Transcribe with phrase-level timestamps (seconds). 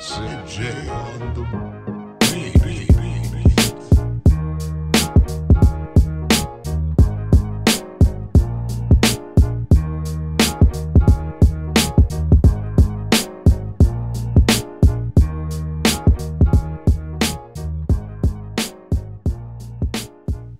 [0.00, 1.70] Sid J on the.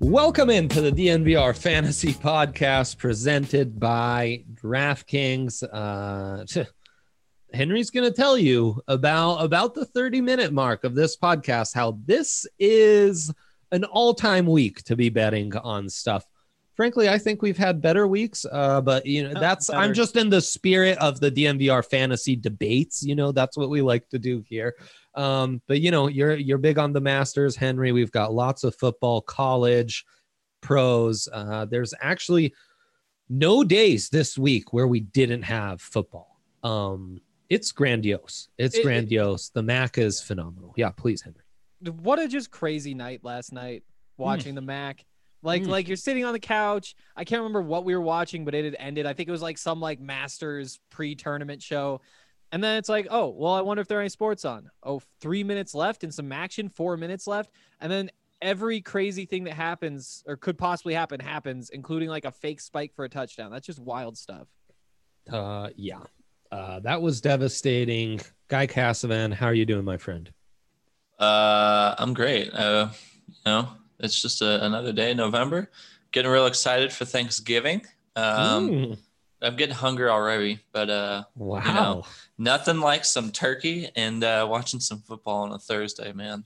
[0.01, 5.63] Welcome into the DNVR Fantasy Podcast presented by DraftKings.
[5.63, 6.45] Uh,
[7.53, 11.99] Henry's going to tell you about about the 30 minute mark of this podcast how
[12.05, 13.33] this is
[13.73, 16.25] an all-time week to be betting on stuff.
[16.75, 20.17] Frankly, I think we've had better weeks, uh, but you know Yeah, that's I'm just
[20.17, 23.03] in the spirit of the DNVR fantasy debates.
[23.03, 24.75] You know that's what we like to do here.
[25.15, 27.93] Um, but you know you're you're big on the Masters, Henry.
[27.93, 30.05] We've got lots of football, college,
[30.63, 31.29] pros.
[31.31, 32.55] Uh, there's actually
[33.29, 36.41] no days this week where we didn't have football.
[36.63, 38.49] Um, it's grandiose.
[38.57, 39.51] It's It- it- grandiose.
[39.51, 40.73] the Mac is phenomenal.
[40.77, 41.43] Yeah, please, Henry.
[42.03, 43.85] what a just crazy night last night
[44.19, 45.05] watching the Mac.
[45.43, 45.69] Like Mm.
[45.69, 46.95] like you're sitting on the couch.
[47.17, 49.07] I can't remember what we were watching, but it had ended.
[49.07, 52.01] I think it was like some like Masters pre-tournament show.
[52.53, 54.69] And then it's like, oh, well, I wonder if there are any sports on.
[54.83, 57.51] Oh, three minutes left and some action, four minutes left.
[57.81, 58.11] And then
[58.43, 62.93] every crazy thing that happens or could possibly happen happens, including like a fake spike
[62.95, 63.51] for a touchdown.
[63.51, 64.49] That's just wild stuff.
[65.31, 66.01] Uh, yeah,
[66.51, 68.21] uh, that was devastating.
[68.49, 70.33] Guy Casavan, how are you doing, my friend?
[71.19, 72.53] Uh, I'm great.
[72.53, 72.89] Uh,
[73.29, 75.71] you know, it's just a, another day in November.
[76.13, 77.83] Getting real excited for Thanksgiving.
[78.17, 78.99] Um, Mm,
[79.43, 81.61] I'm getting hungry already, but uh, wow.
[81.61, 82.05] know,
[82.37, 86.45] nothing like some turkey and uh, watching some football on a Thursday, man.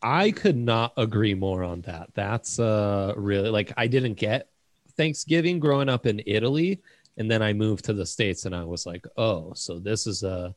[0.00, 2.10] I could not agree more on that.
[2.14, 4.48] That's uh really like I didn't get
[4.96, 6.80] Thanksgiving growing up in Italy
[7.18, 10.22] and then I moved to the states and I was like, "Oh, so this is
[10.22, 10.54] a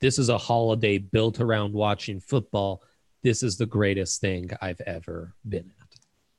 [0.00, 2.82] this is a holiday built around watching football.
[3.22, 5.88] This is the greatest thing I've ever been at."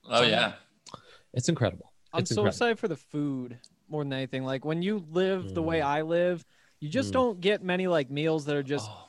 [0.09, 0.53] Oh yeah,
[1.33, 1.91] It's incredible.
[2.13, 2.47] I'm It's so incredible.
[2.49, 4.43] excited for the food more than anything.
[4.43, 5.85] Like when you live the way Mm.
[5.85, 6.43] I live,
[6.79, 7.13] you just Mm.
[7.13, 9.07] don't get many like meals that are just oh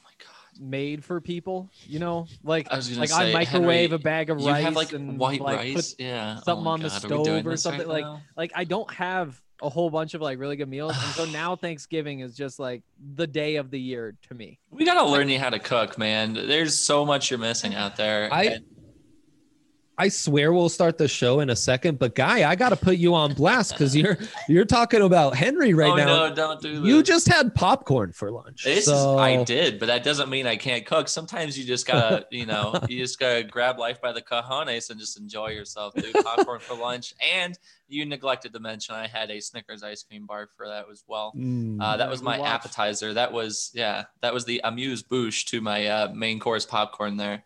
[0.61, 1.71] made for people.
[1.87, 4.49] You know, like I was gonna like say, I microwave Henry, a bag of You
[4.49, 6.37] rice have like and white like, rice, yeah.
[6.39, 8.21] Oh something my on the God, are we doing stove or something, right like- now?
[8.37, 11.57] like I don't have a whole bunch of like really good meals, and so now
[11.57, 12.83] Thanksgiving is just like
[13.15, 14.59] the day of the year to me.
[14.71, 16.35] We gotta learn you how to cook, man.
[16.35, 18.29] There's so much you're missing out there.
[18.33, 18.65] I- And-
[19.99, 22.97] I swear we'll start the show in a second, but guy, I got to put
[22.97, 26.29] you on blast cuz you're you're talking about Henry right oh now.
[26.29, 26.87] no, don't do that.
[26.87, 28.65] You just had popcorn for lunch.
[28.65, 28.95] This so...
[28.95, 31.09] is I did, but that doesn't mean I can't cook.
[31.09, 34.99] Sometimes you just gotta, you know, you just gotta grab life by the cojones and
[34.99, 36.15] just enjoy yourself, dude.
[36.25, 37.59] Popcorn for lunch, and
[37.89, 41.33] you neglected to mention I had a Snickers ice cream bar for that as well.
[41.37, 41.81] Mm.
[41.81, 42.49] Uh, that was my watch.
[42.49, 43.13] appetizer.
[43.15, 47.45] That was yeah, that was the amuse bouche to my uh, main course popcorn there.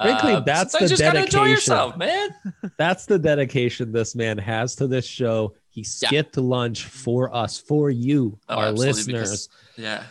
[0.00, 1.50] Frankly, Uh, that's sometimes the you just gotta enjoy dedication.
[1.72, 2.30] yourself, man.
[2.78, 5.54] That's the dedication this man has to this show.
[5.68, 5.86] He Yeah.
[6.08, 9.06] skipped lunch for us, for you, Oh, our listeners.
[9.06, 10.04] because- Yeah,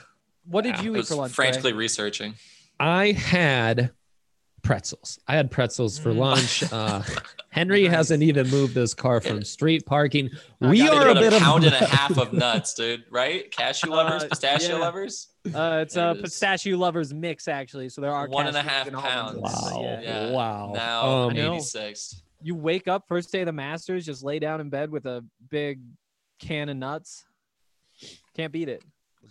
[0.46, 1.34] What did Yeah, you eat for lunch?
[1.34, 1.46] Trey?
[1.46, 2.34] frantically researching.
[2.80, 3.91] I had
[4.63, 5.19] pretzels.
[5.27, 6.17] I had pretzels for Mm.
[6.17, 6.63] lunch.
[6.72, 7.01] Uh,
[7.49, 7.91] Henry Nice.
[7.91, 10.29] hasn't even moved his car from street parking.
[10.61, 13.03] I we are a bit a of pound and a half of nuts, dude.
[13.11, 13.51] Right?
[13.51, 14.81] Cashew lovers, Uh, pistachio yeah.
[14.83, 15.27] lovers.
[15.53, 16.22] Uh, it's There a it is.
[16.23, 19.41] pistachio lovers mix actually, so there are One and a cashews half and almonds.
[19.41, 19.72] pounds.
[19.73, 19.81] Wow.
[19.81, 20.01] Yeah.
[20.01, 20.31] Yeah.
[20.31, 20.72] Wow.
[20.73, 21.53] Now Um, I'm I know.
[21.55, 22.22] 86.
[22.43, 25.23] You wake up first day of the Masters, just lay down in bed with a
[25.49, 25.79] big
[26.39, 27.25] can of nuts.
[28.35, 28.83] Can't beat it.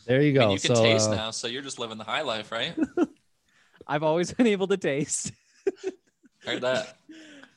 [0.06, 0.40] there you I go.
[0.40, 2.76] mean, you can so, taste uh, now, so you're just living the high life, right?
[3.90, 5.32] I've always been able to taste.
[6.46, 6.96] Heard that.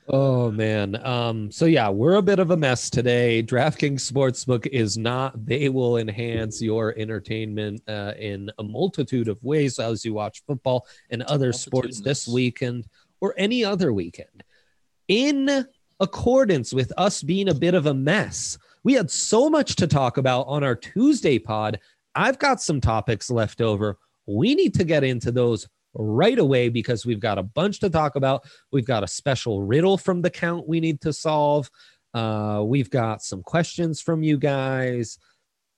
[0.10, 0.98] Oh man.
[1.06, 3.42] Um, so yeah, we're a bit of a mess today.
[3.42, 9.80] DraftKings Sportsbook is not, they will enhance your entertainment uh, in a multitude of ways
[9.80, 12.86] as you watch football and other sports this weekend
[13.22, 14.44] or any other weekend.
[15.08, 15.66] In
[16.02, 20.18] accordance with us being a bit of a mess, we had so much to talk
[20.18, 21.80] about on our Tuesday pod.
[22.14, 23.98] I've got some topics left over.
[24.26, 28.16] We need to get into those right away because we've got a bunch to talk
[28.16, 28.44] about.
[28.72, 31.70] We've got a special riddle from the count we need to solve.
[32.14, 35.18] Uh, we've got some questions from you guys.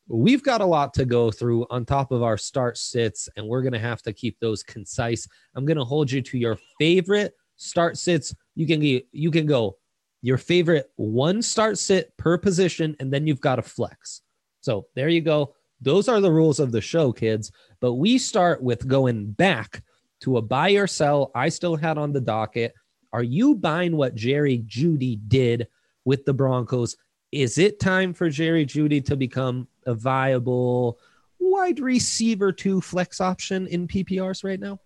[0.08, 3.62] We've got a lot to go through on top of our start sits, and we're
[3.62, 5.28] going to have to keep those concise.
[5.56, 8.36] I'm going to hold you to your favorite start sits.
[8.54, 9.78] You can get, you can go
[10.22, 14.22] your favorite one start sit per position, and then you've got a flex.
[14.62, 15.54] So there you go.
[15.82, 17.52] Those are the rules of the show, kids.
[17.80, 19.84] But we start with going back
[20.22, 22.74] to a buy or sell I still had on the docket.
[23.14, 25.68] Are you buying what Jerry Jeudy did
[26.04, 26.96] with the Broncos?
[27.32, 31.00] Is it time for Jerry Jeudy to become a viable
[31.40, 34.80] wide receiver to flex option in PPRs right now?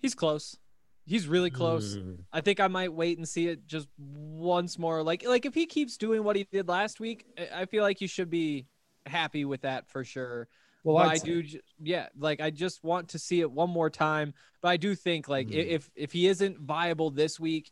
[0.00, 0.56] He's close.
[1.04, 1.96] He's really close.
[1.96, 2.18] Mm.
[2.32, 5.02] I think I might wait and see it just once more.
[5.02, 8.00] Like like if he keeps doing what he did last week, I- I feel like
[8.00, 8.66] you should be
[9.06, 10.48] happy with that for sure.
[10.84, 12.08] Well, But I'd I say- do, yeah.
[12.18, 14.34] Like I just want to see it one more time.
[14.60, 15.66] But I do think like Mm.
[15.66, 17.70] if if he isn't viable this week,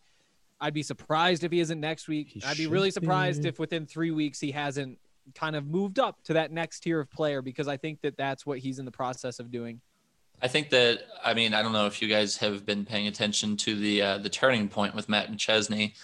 [0.61, 2.29] I'd be surprised if he isn't next week.
[2.29, 3.49] He I'd be really surprised be.
[3.49, 4.99] if within three weeks he hasn't
[5.35, 8.45] kind of moved up to that next tier of player because I think that that's
[8.47, 9.81] what he's in the process of doing.
[10.43, 13.56] I think that I mean I don't know if you guys have been paying attention
[13.59, 15.95] to the uh, the turning point with Matt McChesney,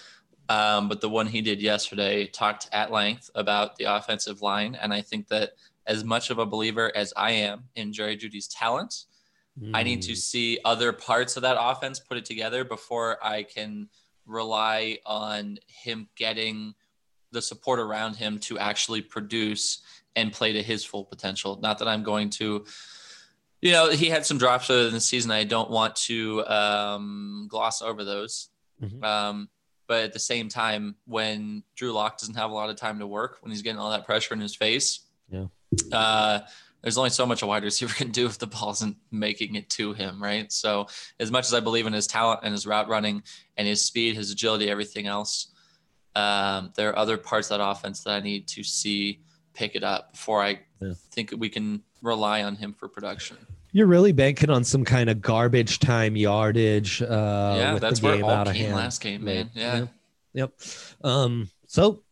[0.49, 4.93] um, but the one he did yesterday talked at length about the offensive line, and
[4.93, 5.53] I think that
[5.87, 9.05] as much of a believer as I am in Jerry Jeudy's talent,
[9.73, 10.17] I need to Mm.
[10.17, 13.89] see other parts of that offense put it together before I can
[14.27, 16.75] rely on him getting
[17.31, 19.81] the support around him to actually produce
[20.15, 21.59] and play to his full potential.
[21.63, 22.67] Not that I'm going to,
[23.63, 25.31] you know, he had some drops earlier in the season.
[25.31, 28.51] I don't want to um, gloss over those.
[28.83, 29.03] Mhm.
[29.03, 29.49] Um,
[29.87, 33.07] but at the same time, when Drew Lock doesn't have a lot of time to
[33.07, 35.01] work, when he's getting all that pressure in his face,
[35.31, 35.47] Yeah.
[35.93, 36.41] Uh,
[36.83, 39.69] there's only so much a wide receiver can do if the ball isn't making it
[39.71, 40.51] to him, right?
[40.53, 40.87] So,
[41.19, 43.23] as much as I believe in his talent and his route running
[43.57, 45.49] and his speed, his agility, everything else,
[46.15, 49.21] um, there are other parts of that offense that I need to see
[49.55, 50.93] pick it up before I Yeah.
[51.13, 53.37] think we can rely on him for production.
[53.73, 57.03] You're really banking on some kind of garbage time yardage.
[57.03, 57.07] Uh,
[57.59, 59.51] yeah, with that's the where all out last game, man.
[59.55, 59.79] Yeah.
[59.79, 59.89] Yep.
[60.35, 60.53] Yep.
[61.03, 62.03] Um, so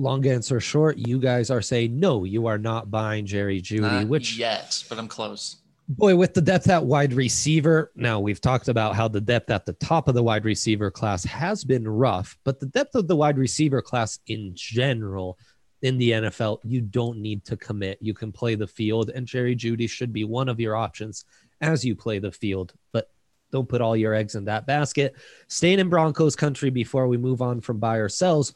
[0.00, 4.08] long answer short, you guys are saying no, you are not buying Jerry Jeudy, Not
[4.08, 5.56] which yet, but I'm close.
[5.88, 9.66] boy, with the depth at wide receiver, now we've talked about how the depth at
[9.66, 13.16] the top of the wide receiver class has been rough, but the depth of the
[13.16, 15.38] wide receiver class in general
[15.82, 17.98] in the NFL, you don't need to commit.
[18.00, 21.24] You can play the field, and Jerry Jeudy should be one of your options
[21.60, 23.10] as you play the field, but
[23.50, 25.14] don't put all your eggs in that basket.
[25.48, 28.54] Staying in Broncos country before we move on from buy or sells.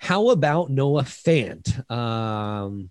[0.00, 1.90] How about Noah Fant?
[1.90, 2.88] Um,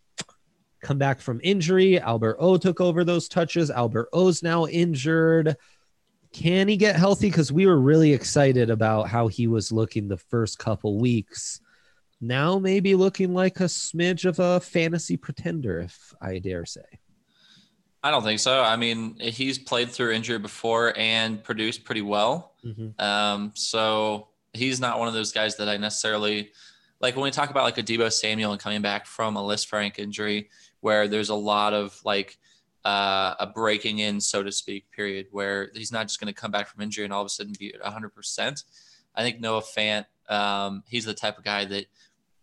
[0.81, 1.99] come back from injury.
[1.99, 3.71] Albert O took over those touches.
[3.71, 5.57] Albert O's now injured.
[6.31, 7.31] Can he get healthy?
[7.31, 11.59] Because we were really excited about how he was looking the first couple weeks.
[12.21, 16.85] Now maybe looking like a smidge of a fantasy pretender, if I dare say.
[18.03, 18.61] I don't think so.
[18.61, 22.53] I mean, he's played through injury before and produced pretty well.
[22.99, 26.51] Um, so he's not one of those guys that I necessarily
[27.01, 29.99] like when we talk about like a Deebo Samuel and coming back from a Lisfranc
[29.99, 30.49] injury,
[30.81, 32.37] where there's a lot of like
[32.85, 36.51] uh, a breaking in, so to speak, period, where he's not just going to come
[36.51, 38.63] back from injury and all of a sudden be 100%.
[39.15, 41.85] I think Noah Fant, um, he's the type of guy that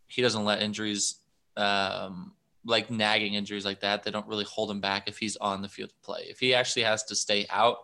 [0.06, 1.20] he doesn't let injuries,
[1.56, 2.32] um,
[2.64, 5.68] like nagging injuries like that, they don't really hold him back if he's on the
[5.68, 6.26] field to play.
[6.28, 7.78] If he actually has to stay out,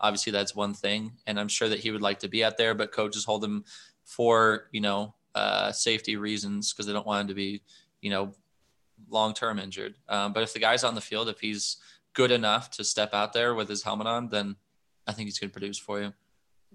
[0.00, 2.74] obviously that's one thing and i'm sure that he would like to be out there
[2.74, 3.64] but coaches hold him
[4.04, 7.62] for you know uh, safety reasons because they don't want him to be
[8.00, 8.32] you know
[9.08, 11.76] long term injured um, but if the guy's on the field if he's
[12.12, 14.56] good enough to step out there with his helmet on then
[15.06, 16.12] i think he's going to produce for you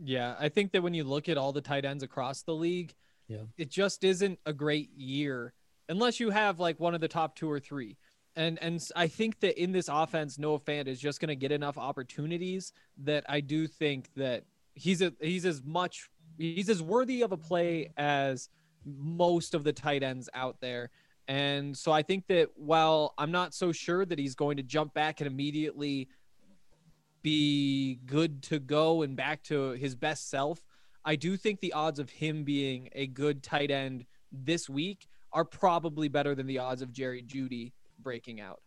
[0.02, 2.94] Yeah, I think that when you look at all the tight ends across the league,
[3.28, 3.44] Yeah.
[3.58, 5.54] it just isn't a great year
[5.90, 7.98] unless you have like one of the top two or three.
[8.36, 11.52] And and I think that in this offense, Noah Fant is just going to get
[11.52, 12.72] enough opportunities
[13.04, 17.38] that I do think that he's a he's as much he's as worthy of a
[17.38, 18.50] play as
[18.86, 20.90] most of the tight ends out there.
[21.28, 24.96] And so I think that while I'm not so sure that he's going to jump
[24.96, 26.08] back and immediately
[27.22, 30.66] be good to go and back to his best self,
[31.06, 35.46] I do think the odds of him being a good tight end this week are
[35.46, 38.62] probably better than the odds of Jerry Jeudy breaking out.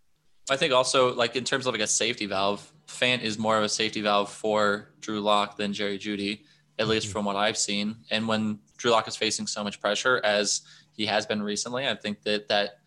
[0.50, 3.64] i think also like in terms of like a safety valve fant is more of
[3.64, 6.42] a safety valve for drew lock than jerry jeudy
[6.78, 7.12] at least Mhm.
[7.12, 10.62] from what i've seen and when drew lock is facing so much pressure as
[10.92, 12.78] he has been recently i think that that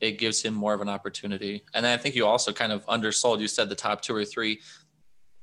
[0.00, 1.64] it gives him more of an opportunity.
[1.72, 3.40] And then I think you also kind of undersold.
[3.40, 4.60] You said the top two or three.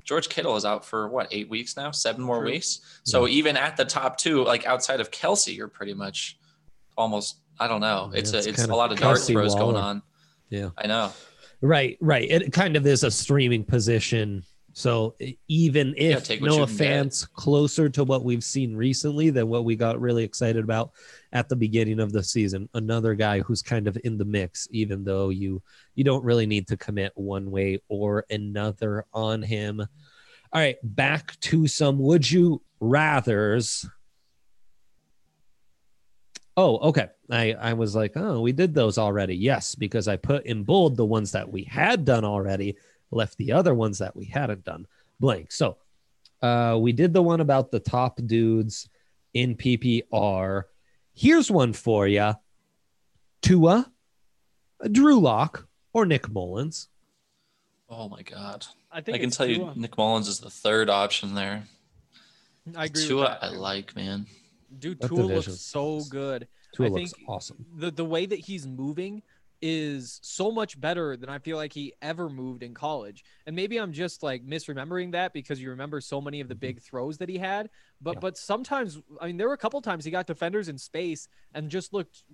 [0.03, 2.51] George Kittle is out for what eight weeks now, seven more True.
[2.51, 2.79] weeks.
[3.03, 6.37] So even at the top two, like outside of Kelce, you're pretty much
[6.95, 7.37] almost.
[7.59, 8.11] I don't know.
[8.13, 10.03] Yeah, It's it's a it's a lot of dart Kelce throws going on.
[10.51, 10.69] Yeah.
[10.77, 11.11] I know.
[11.61, 12.29] Right, right.
[12.29, 14.43] It kind of is a streaming position.
[14.73, 15.15] So
[15.47, 17.25] even if take what you Noah can get.
[17.35, 20.91] Closer to what we've seen recently than what we got really excited about
[21.31, 25.03] at the beginning of the season, another guy who's kind of in the mix, even
[25.03, 25.61] though you
[25.93, 29.79] you don't really need to commit one way or another on him.
[29.79, 33.85] All right, back to some would you rather's.
[36.55, 37.07] Oh, okay.
[37.31, 39.35] I, I was like, oh, we did those already.
[39.35, 42.77] Yes, because I put in bold the ones that we had done already,
[43.15, 44.87] left the other ones that we hadn't done
[45.19, 45.51] blank.
[45.51, 45.77] So
[46.41, 48.89] uh, we did the one about the top dudes
[49.33, 50.63] in PPR.
[51.13, 52.33] Here's one for you
[53.41, 53.91] Tua,
[54.91, 56.87] Drew Lock, or Nick Mullens.
[57.89, 58.65] Oh my god.
[58.91, 61.63] I think I can it's tell you Nick Mullens is the third option there.
[62.75, 64.25] I agree Tua, with I like, man.
[64.79, 66.47] Dude, Tua looks so good.
[66.73, 67.65] Tua I looks think- awesome.
[67.75, 69.21] the the way that he's moving
[69.65, 73.23] is so much better than I feel like he ever moved in college.
[73.47, 76.81] And maybe I'm just like misremembering that because you remember so many of the big
[76.81, 77.69] throws that he had.
[78.01, 78.19] But Yeah.
[78.19, 81.69] but sometimes I mean there were a couple times he got defenders in space and
[81.69, 82.25] just looked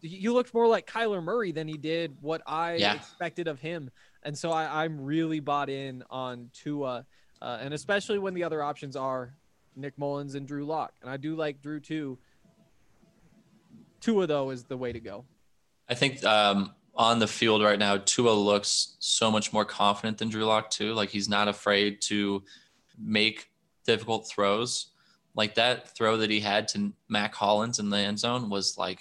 [0.00, 2.94] he looked more like Kyler Murray than he did what I Yeah.
[2.94, 3.90] expected of him.
[4.24, 7.06] And so I, I'm really bought in on Tua,
[7.40, 9.36] uh, and especially when the other options are
[9.76, 10.94] Nick Mullens and Drew Lock.
[11.00, 12.18] And I do like Drew too.
[14.00, 15.26] Tua though is the way to go.
[15.88, 20.28] I think um, on the field right now, Tua looks so much more confident than
[20.28, 20.94] Drew Lock too.
[20.94, 22.42] Like he's not afraid to
[22.98, 23.50] make
[23.84, 24.88] difficult throws.
[25.34, 29.00] Like that throw that he had to Mack Hollins in the end zone was like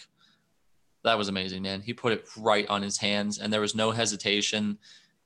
[1.03, 1.81] that was amazing, man.
[1.81, 4.77] He put it right on his hands, and there was no hesitation.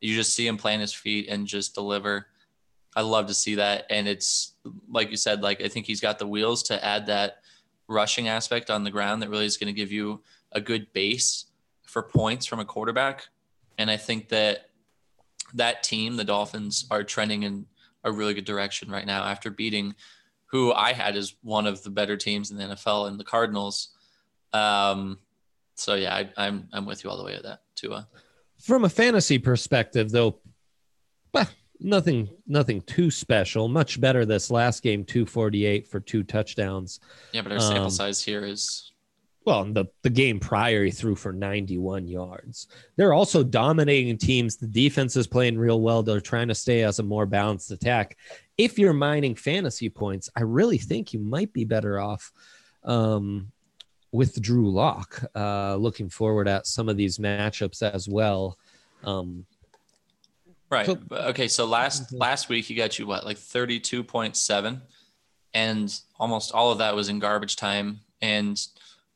[0.02, 2.28] You just see him plant his feet and just deliver.
[2.96, 4.54] I love to see that, and it's
[4.90, 5.42] like you said.
[5.42, 7.38] Like I think he's got the wheels to add that
[7.88, 11.46] rushing aspect on the ground that really is going to give you a good base
[11.90, 13.28] for points from a quarterback.
[13.78, 14.70] And I think that
[15.56, 17.66] that team, the Dolphins, are trending in
[18.04, 19.96] a really good direction right now after beating
[20.46, 23.90] who I had as one of the better teams in the NFL and the Cardinals.
[24.54, 25.18] Um,
[25.76, 28.08] so yeah, I, I'm I'm with you all the way with that Tua.
[28.60, 30.40] From a fantasy perspective, though,
[31.32, 31.46] bah,
[31.80, 33.68] nothing nothing too special.
[33.68, 37.00] Much better this last game, 248 for two touchdowns.
[37.32, 38.92] Yeah, but our sample Um, size here is
[39.46, 42.68] Well, the, the game prior, he threw for 91 yards.
[42.98, 44.58] They're also dominating teams.
[44.58, 46.04] The defense is playing real well.
[46.04, 48.18] They're trying to stay as a more balanced attack.
[48.58, 52.32] If you're mining fantasy points, I really think you might be better off
[52.84, 53.52] um,
[54.12, 55.24] with Drew Lock.
[55.34, 58.58] Uh, looking forward at some of these matchups as well.
[59.06, 59.46] Um,
[60.70, 60.86] right.
[60.86, 62.20] so- okay, so last Mhm.
[62.20, 64.82] last week he got you what like thirty two point seven,
[65.54, 68.02] and almost all of that was in garbage time.
[68.22, 68.60] And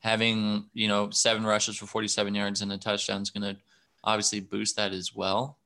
[0.03, 3.59] having you know seven rushes for forty seven yards and a touchdown is going to
[4.03, 5.57] obviously boost that as well.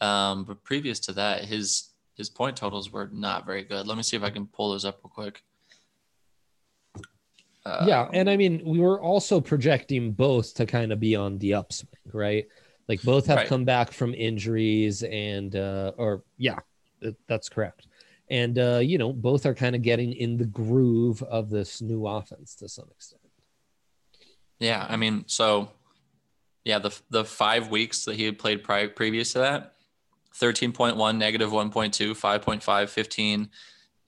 [0.00, 3.86] Um, but previous to that, his his point totals were not very good.
[3.86, 5.42] Let me see if I can pull those up real quick.
[7.66, 11.38] Uh, yeah, and I mean, we were also projecting both to kind of be on
[11.38, 12.46] the upswing, right?
[12.88, 13.46] Like both have Right.
[13.46, 16.58] come back from injuries, and uh, or yeah,
[17.26, 17.86] that's correct.
[18.30, 22.06] And uh, you know, both are kind of getting in the groove of this new
[22.06, 23.17] offense to some extent.
[24.60, 25.70] Yeah, I mean, so
[26.64, 29.74] yeah, the the five weeks that he had played prior previous to that,
[30.34, 33.48] 13.1, negative 1.2, 5.5, 15,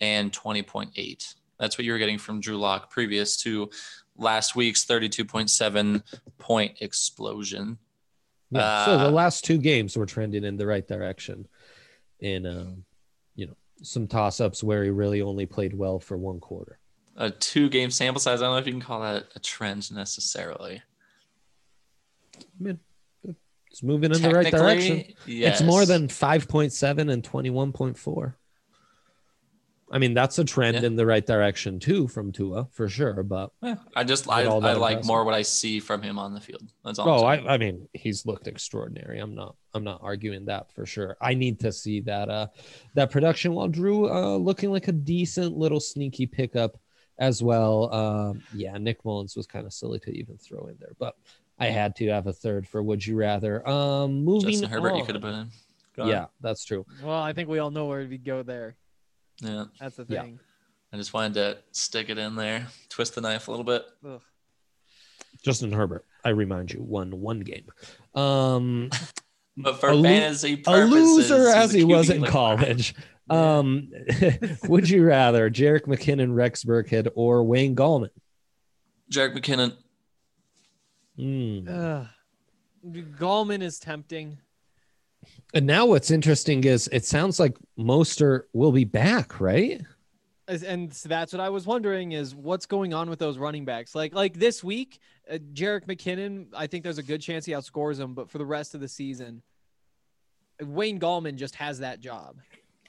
[0.00, 1.34] and 20.8.
[1.58, 3.70] That's what you were getting from Drew Lock previous to
[4.16, 6.02] last week's 32.7
[6.38, 7.78] point explosion.
[8.50, 8.84] Yeah.
[8.84, 11.46] so the Uh, last two games were trending in the right direction,
[12.18, 12.84] in um,
[13.36, 16.79] you know, some toss ups where he really only played well for one quarter.
[17.20, 18.40] A two game sample size.
[18.40, 20.82] I don't know if you can call that a trend necessarily.
[22.38, 22.78] I mean,
[23.70, 24.96] it's moving in the right direction.
[24.96, 28.34] Technically, It's more than 5.7 and 21.4.
[29.92, 30.84] I mean, that's a trend Yeah.
[30.84, 33.22] in the right direction too from Tua for sure.
[33.22, 36.40] But Yeah, I just I, I like more what I see from him on the
[36.40, 36.72] field.
[36.84, 37.08] That's all.
[37.08, 37.24] Oh.
[37.26, 39.18] I, I mean, he's looked extraordinary.
[39.18, 41.16] I'm not I'm not arguing that for sure.
[41.20, 42.46] I need to see that uh
[42.94, 46.78] that production while Drew uh looking like a decent little sneaky pickup
[47.20, 47.92] as well.
[47.94, 51.14] Um yeah, Nick Mullens was kind of silly to even throw in there, but
[51.58, 53.66] I had to have a third for would you rather.
[53.68, 55.48] Um moving Justin Herbert, you could have put in.
[55.94, 56.08] Go on.
[56.08, 56.84] Yeah, that's true.
[57.02, 58.74] Well, I think we all know where we go there.
[59.40, 59.66] Yeah.
[59.78, 60.22] That's the Yeah.
[60.22, 60.40] thing.
[60.92, 63.84] I just wanted to stick it in there, twist the knife a little bit.
[64.04, 64.20] Ugh.
[65.42, 67.66] Justin Herbert, I remind you, won one game.
[68.14, 68.90] Um
[69.56, 72.94] But for A lo- fantasy a loser as he was in college.
[73.30, 73.90] Um,
[74.68, 78.10] would you rather Jerick McKinnon, Rex Burkhead, or Wayne Gallman?
[79.10, 79.76] Jerick McKinnon.
[81.16, 81.68] Hmm.
[81.68, 82.06] Ugh.
[83.18, 84.38] Gallman is tempting.
[85.54, 89.82] And now what's interesting is it sounds like Mostert will be back, right?
[90.48, 93.94] And so that's what I was wondering is what's going on with those running backs.
[93.94, 94.98] Like like this week,
[95.30, 98.46] uh, Jerick McKinnon, I think there's a good chance he outscores him, but for the
[98.46, 99.42] rest of the season,
[100.60, 102.36] Wayne Gallman just has that job.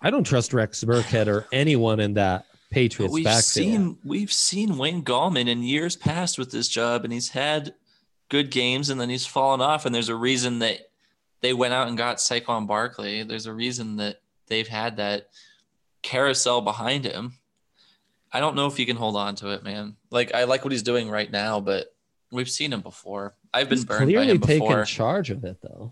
[0.02, 3.44] I don't trust Rex Burkhead or anyone in that Patriots we've backfield.
[3.44, 7.74] seen we've seen Wayne Gallman in years past with this job, and he's had
[8.30, 9.86] good games, and then he's fallen off.
[9.86, 10.80] And there's a reason that
[11.42, 13.24] they went out and got Saquon Barkley.
[13.24, 15.28] There's a reason that they've had that
[16.02, 17.34] carousel behind him.
[18.32, 19.98] I don't know if he can hold on to it, man.
[20.10, 21.94] Like I like what he's doing right now, but
[22.32, 23.36] we've seen him before.
[23.54, 24.86] I've been He's burned by clearly him taking before.
[24.86, 25.92] charge of it though.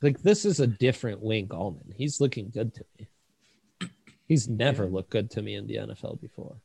[0.00, 1.92] Like this is a different Wayne Gallman.
[1.96, 3.08] He's looking good to me.
[4.26, 6.56] He's never looked good to me in the NFL before.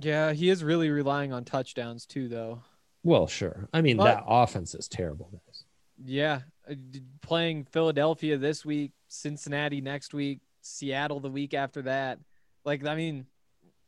[0.00, 2.62] Yeah, he is really relying on touchdowns too, though.
[3.02, 3.68] Well, sure.
[3.72, 5.64] I mean, But- that offense is terrible, guys.
[6.02, 6.74] Yeah, uh,
[7.20, 12.18] playing Philadelphia this week, Cincinnati next week, Seattle the week after that.
[12.64, 13.26] Like, I mean,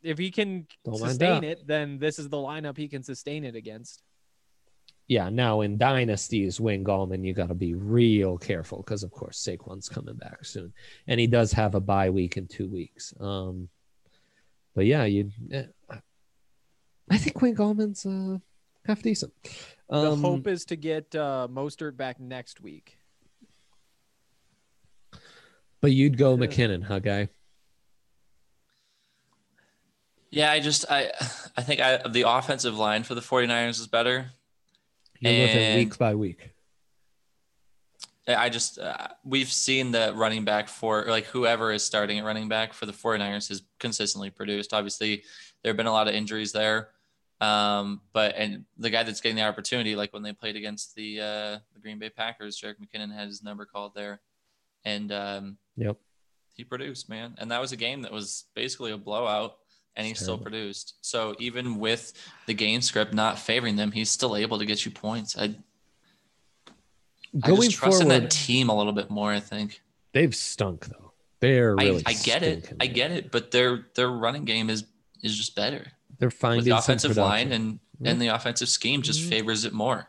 [0.03, 3.55] if he can Don't sustain it, then this is the lineup he can sustain it
[3.55, 4.03] against.
[5.09, 9.39] Yeah, now in dynasties, Wayne Gallman, you got to be real careful because, of course,
[9.39, 10.73] Saquon's coming back soon,
[11.07, 13.13] and he does have a bye week in two weeks.
[13.21, 13.69] Um,
[14.75, 15.65] but yeah, you, eh,
[17.11, 18.39] I think Wayne Gallman's uh,
[18.87, 19.33] half decent.
[19.91, 22.97] The Um, hope is to get uh, Mostert back next week.
[25.83, 26.47] but you'd go Yeah.
[26.47, 27.29] McKinnon, huh, guy?
[30.31, 31.11] Yeah, I just I
[31.57, 34.31] I think I the offensive line for the 49ers is better.
[35.31, 36.51] You're looking And- week by week.
[38.29, 42.49] I just uh, we've seen the running back for like whoever is starting at running
[42.49, 44.73] back for the 49ers has consistently produced.
[44.73, 45.25] Obviously,
[45.63, 46.91] there have been a lot of injuries there.
[47.41, 51.21] Um, but and the guy that's getting the opportunity, like when they played against the
[51.21, 54.21] uh, the Green Bay Packers, Jerick McKinnon had his number called there,
[54.85, 55.97] and um, Yep.
[56.53, 57.35] he produced, man.
[57.39, 59.57] And that was a game that was basically a blowout,
[59.97, 60.95] and he still produced.
[61.03, 62.13] So even with
[62.47, 65.37] the game script not favoring them, he's still able to get you points.
[65.39, 65.55] I
[67.43, 69.33] I just trust in forward, that team a little bit more.
[69.33, 69.81] I think.
[70.13, 71.13] they've stunk though.
[71.41, 72.03] They're really.
[72.07, 72.73] I, I get it.
[72.81, 73.31] I get it.
[73.31, 74.85] But their their running game is
[75.23, 75.87] is just better.
[76.19, 77.81] They're With finding the offensive line production.
[78.01, 79.29] and and the offensive scheme just Mhm.
[79.29, 80.09] favors it more.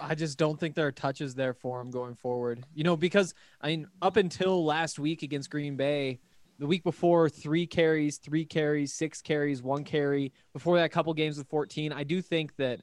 [0.00, 2.64] I just don't think there are touches there for him going forward.
[2.74, 6.18] You know, because I mean, up until last week against Green Bay,
[6.60, 10.30] the week before, three carries, three carries, six carries, one carry.
[10.52, 11.90] Before that, couple games with 14.
[11.90, 12.82] I do think that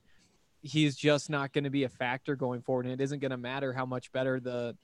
[0.63, 3.37] he's just not going to be a factor going forward, and it isn't going to
[3.37, 4.75] matter how much better the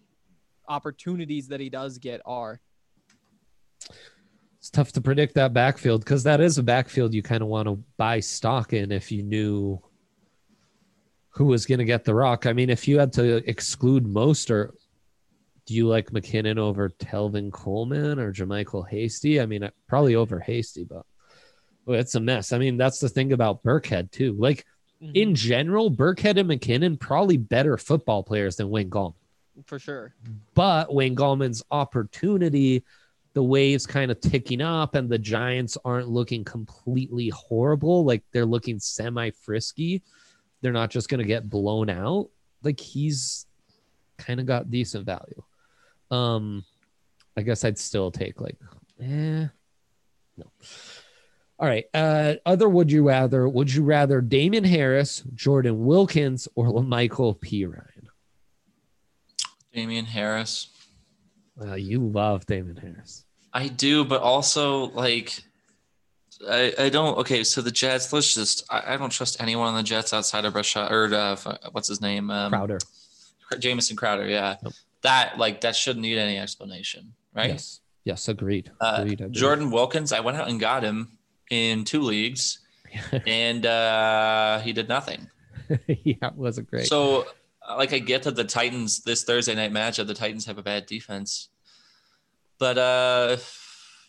[0.70, 2.62] opportunities that he does get are.
[4.60, 7.68] It's tough to predict that backfield because that is a backfield you kind of want
[7.68, 9.82] to buy stock in if you knew
[11.30, 12.46] who was going to get the rock.
[12.46, 14.74] I mean, if you had to exclude Mostert,
[15.66, 19.40] do you like McKinnon over Tevin Coleman or JaMycal Hasty?
[19.40, 21.06] I mean, uh, probably over Hasty, but
[21.86, 22.54] well, it's a mess.
[22.54, 24.34] I mean, that's the thing about Burkhead too.
[24.34, 24.66] Like
[25.02, 25.12] mm-hmm.
[25.16, 29.16] in general, Burkhead and McKinnon probably better football players than Wayne Gallman
[29.66, 30.16] for sure.
[30.54, 32.84] but Wayne Gallman's opportunity,
[33.34, 38.04] the waves kind of ticking up, and the Giants aren't looking completely horrible.
[38.06, 40.04] Like they're looking semi frisky.
[40.62, 42.30] They're not just going to get blown out.
[42.64, 43.46] Like he's
[44.18, 45.44] kind of got decent value.
[46.14, 46.66] Um,
[47.36, 48.58] I guess I'd still take like,
[49.02, 49.48] eh,
[50.38, 50.46] no.
[51.60, 51.86] All right.
[51.94, 53.48] Uh, other would you rather?
[53.48, 57.66] Would you rather Damien Harris, Jordan Wilkins, or Michael P.
[57.66, 58.10] Ryan?
[59.74, 60.68] Damien Harris.
[61.56, 63.26] Well, you love Damien Harris.
[63.54, 65.44] I do, but also like
[66.50, 69.76] I, I don't okay, so the Jets, let's just I, I don't trust anyone on
[69.76, 72.30] the Jets outside of Rashad or uh, what's his name?
[72.30, 72.80] Um Crowder.
[73.60, 74.58] Jamison Crowder, yeah.
[74.64, 74.74] Yep.
[75.04, 77.52] That like that shouldn't need any explanation, right?
[77.52, 77.82] Yes.
[78.04, 78.28] Yes.
[78.28, 78.72] Agreed.
[78.82, 79.34] Uh, agreed, agreed.
[79.34, 81.18] Jordan Wilkins, I went out and got him
[81.50, 82.60] in two leagues
[83.28, 85.30] and uh he did nothing.
[85.88, 86.88] yeah, it wasn't great.
[86.88, 87.28] So,
[87.68, 90.64] uh, like, I get that the Titans this Thursday night matchup, the Titans have a
[90.64, 91.50] bad defense,
[92.60, 93.38] but uh,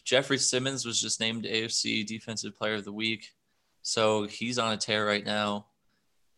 [0.04, 3.32] Jeffery Simmons was just named AFC Defensive Player of the Week,
[3.82, 5.66] so he's on a tear right now.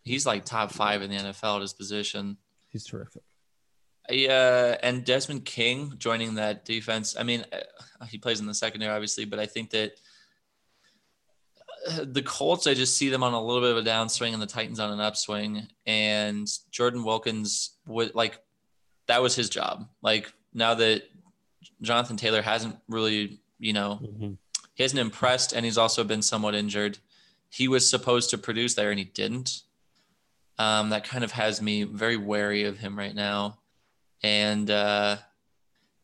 [0.03, 2.37] He's like top five in the NFL at his position.
[2.69, 3.23] He's terrific.
[4.09, 7.17] Yeah, and Desmond King joining that defense.
[7.19, 9.93] I mean, uh, he plays in the secondary, obviously, but I think that
[11.89, 14.43] uh, the Colts, I just see them on a little bit of a downswing, and
[14.43, 15.67] the Titans on an upswing.
[15.87, 18.39] And Jordan Wilkins would like
[19.07, 19.89] that was his job.
[20.03, 21.03] Like now that
[21.83, 24.37] Jonathan Taylor hasn't really, you know, Mhm.
[24.75, 26.99] he hasn't impressed, and he's also been somewhat injured.
[27.49, 29.63] He was supposed to produce there, and he didn't.
[30.59, 33.59] Um, that kind of has me very wary of him right now.
[34.23, 35.17] And uh,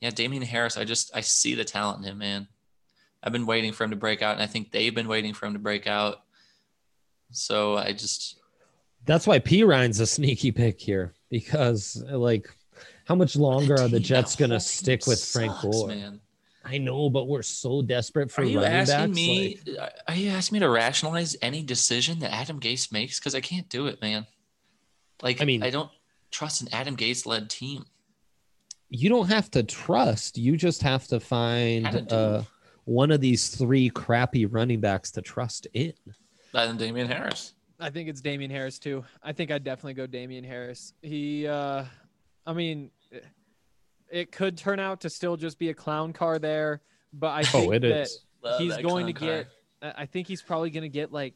[0.00, 2.48] yeah, Damien Harris, I just I see the talent in him, man.
[3.22, 5.46] I've been waiting for him to break out, and I think they've been waiting for
[5.46, 6.22] him to break out.
[7.30, 8.38] So I just
[9.06, 12.50] That's why Perine's a sneaky pick here because, like,
[13.06, 15.88] how much longer are the Jets going to stick with Frank Gore?
[15.88, 16.20] man.
[16.64, 19.16] I know, but we're so desperate for Are you running asking backs.
[19.16, 19.60] me?
[19.66, 23.18] like- are you asking me to rationalize any decision that Adam Gase makes?
[23.18, 24.26] Because I can't do it, man.
[25.22, 25.90] Like, I mean, I don't
[26.30, 27.84] trust an Adam Gase led team.
[28.94, 30.36] You don't have to trust.
[30.36, 32.42] You just have to find uh,
[32.84, 35.94] one of these three crappy running backs to trust in.
[36.54, 37.54] Other than Damien Harris.
[37.80, 39.02] I think it's Damien Harris too.
[39.22, 40.92] I think I'd definitely go Damien Harris.
[41.00, 41.84] He, uh,
[42.46, 43.24] I mean, it-
[44.10, 46.82] it could turn out to still just be a clown car there,
[47.14, 48.20] but I think Oh, it that is.
[48.58, 49.28] He's that going to car.
[49.28, 49.46] get.
[49.80, 51.34] I I think he's probably going to get like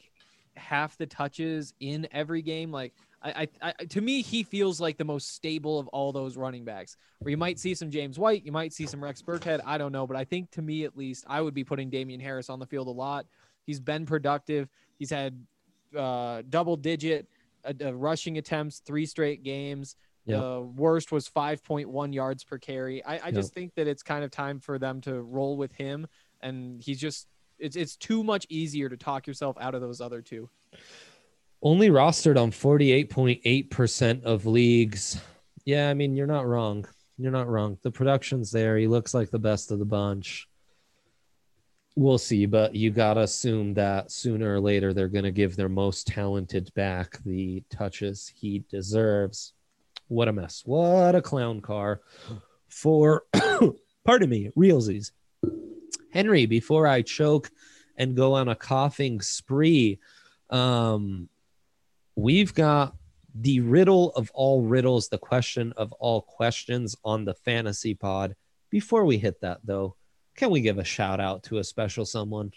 [0.57, 2.71] half the touches in every game.
[2.71, 2.92] Like
[3.27, 6.65] I, I, I, to me, he feels like the most stable of all those running
[6.65, 6.97] backs.
[7.19, 9.61] Where you might see some James White, you might see some Rex Burkhead.
[9.65, 12.21] I don't know, but I think to me at least, I would be putting Damien
[12.21, 13.27] Harris on the field a lot.
[13.67, 14.69] He's been productive.
[14.99, 15.45] He's had
[15.97, 17.29] uh, double digit
[17.65, 19.97] uh, uh, rushing attempts three straight games.
[20.27, 20.41] Yep.
[20.41, 23.05] The worst was 5.1 yards per carry.
[23.05, 26.09] I, I just think that it's kind of time for them to roll with him,
[26.41, 30.23] and he's just it's it's too much easier to talk yourself out of those other
[30.23, 30.49] two.
[31.62, 35.21] Only rostered on 48.8% of leagues.
[35.64, 36.87] Yeah, I mean, you're not wrong.
[37.19, 37.79] You're not wrong.
[37.83, 38.77] The production's there.
[38.77, 40.49] He looks like the best of the bunch.
[41.95, 45.57] We'll see, but you got to assume that sooner or later they're going to give
[45.57, 49.55] their most talented back the touches he deserves.
[50.09, 50.62] What a mess.
[50.66, 52.03] What a clown car
[52.69, 53.25] for,
[54.05, 55.12] pardon me, realsies.
[56.12, 57.51] Henry, before I choke
[57.97, 59.99] and go on a coughing spree,
[60.51, 61.31] um,
[62.16, 62.96] we've got
[63.35, 68.35] the riddle of all riddles, the question of all questions on the fantasy pod.
[68.70, 69.94] Before we hit that, though,
[70.35, 72.52] can we give a shout out to a special someone?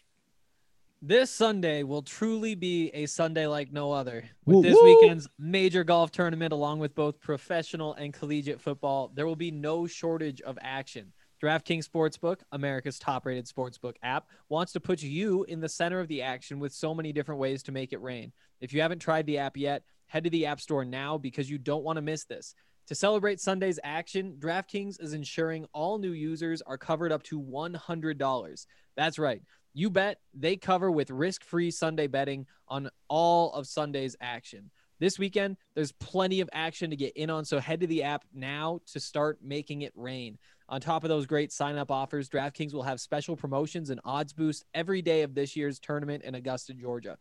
[1.02, 4.26] This Sunday will truly be a Sunday like no other.
[4.46, 4.84] Woo, With this woo.
[4.84, 9.88] weekend's major golf tournament, along with both professional and collegiate football, there will be no
[9.88, 11.14] shortage of action.
[11.42, 16.08] DraftKings Sportsbook, America's top rated sportsbook app, wants to put you in the center of
[16.08, 18.32] the action with so many different ways to make it rain.
[18.60, 21.58] If you haven't tried the app yet, head to the App Store now because you
[21.58, 22.56] don't want to miss this.
[22.88, 28.66] To celebrate Sunday's action, DraftKings is ensuring all new users are covered up to $100.
[28.98, 29.42] That's right.
[29.74, 34.72] You bet they cover with risk free Sunday betting on all of Sunday's action.
[35.00, 38.26] This weekend, there's plenty of action to get in on, so head to the app
[38.34, 40.38] now to start making it rain.
[40.70, 44.34] On top of those great sign up offers, DraftKings will have special promotions and odds
[44.34, 47.18] boost every day of this year's tournament in Augusta, Georgia.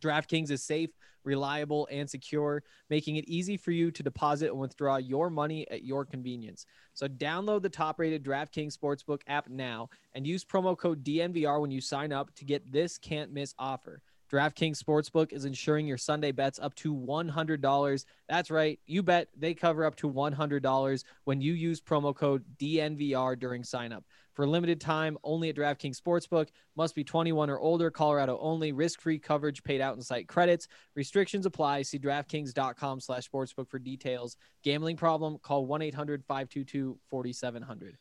[0.00, 0.90] DraftKings is safe,
[1.22, 5.84] reliable, and secure, making it easy for you to deposit and withdraw your money at
[5.84, 6.66] your convenience.
[6.94, 11.80] So download the top-rated DraftKings Sportsbook app now and use promo code DNVR when you
[11.80, 14.02] sign up to get this can't-miss offer.
[14.32, 18.04] DraftKings Sportsbook is ensuring your Sunday bets up to $100.
[18.28, 23.38] That's right, you bet they cover up to $100 when you use promo code DNVR
[23.38, 24.02] during signup.
[24.34, 26.48] For a limited time, only at DraftKings Sportsbook.
[26.76, 27.90] Must be 21 or older.
[27.90, 28.72] Colorado only.
[28.72, 30.66] Risk-free coverage paid out in site credits.
[30.96, 31.82] Restrictions apply.
[31.82, 34.36] See DraftKings.com slash sportsbook for details.
[34.64, 35.38] Gambling problem?
[35.38, 37.92] Call 1-800-522-4700.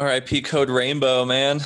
[0.00, 1.60] RIP code Rainbow, man.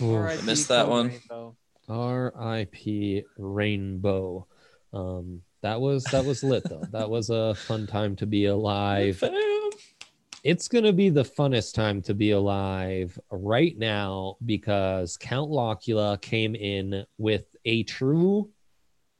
[0.00, 1.08] I missed that one.
[1.08, 1.56] Rainbow.
[1.90, 3.24] R.I.P.
[3.36, 4.46] Rainbow.
[4.92, 6.84] Um, that was that was lit though.
[6.90, 9.22] that was a fun time to be alive.
[10.42, 16.16] It's going to be the funnest time to be alive right now because Count Locula
[16.16, 18.48] came in with a true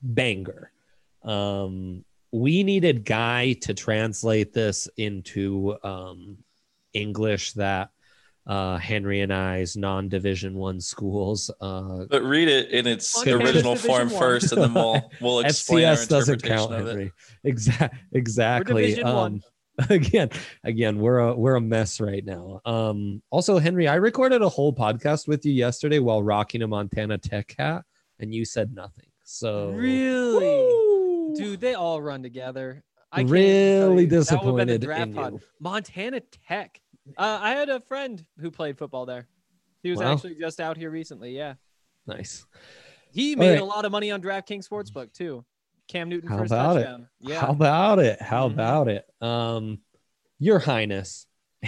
[0.00, 0.72] banger.
[1.22, 6.38] Um, we needed Guy to translate this into um,
[6.94, 7.90] English that
[8.46, 11.50] uh, Henry and I's non-division one schools.
[11.60, 14.18] Uh, But read it in its Okay, original Division form one.
[14.18, 16.90] first, and then we'll we'll explain our FCS doesn't count, of it.
[16.90, 17.12] Henry.
[17.44, 17.98] Exactly.
[18.12, 19.02] Exactly.
[19.02, 19.42] Um,
[19.88, 20.28] again,
[20.64, 22.60] again, we're a we're a mess right now.
[22.64, 27.18] Um, also, Henry, I recorded a whole podcast with you yesterday while rocking a Montana
[27.18, 27.84] Tech hat,
[28.18, 29.06] and you said nothing.
[29.24, 30.44] So Really?
[30.44, 31.34] Woo!
[31.36, 32.82] Dude, they all run together.
[33.12, 34.08] I can't even tell really you.
[34.24, 35.32] That would've been the disappointed draft in pod.
[35.34, 35.40] you.
[35.60, 36.80] Montana Tech.
[37.16, 39.28] Uh, I had a friend who played football there.
[39.82, 40.12] He was Wow.
[40.12, 41.36] actually just out here recently.
[41.36, 41.54] Yeah.
[42.06, 42.46] Nice.
[43.12, 43.60] He made right.
[43.60, 45.44] a lot of money on DraftKings Sportsbook too.
[45.88, 47.00] Cam Newton How first about it?
[47.20, 47.40] Yeah.
[47.40, 48.22] How about it?
[48.22, 48.52] How Mhm.
[48.52, 49.04] about it?
[49.20, 49.80] Um,
[50.38, 51.26] Your Highness.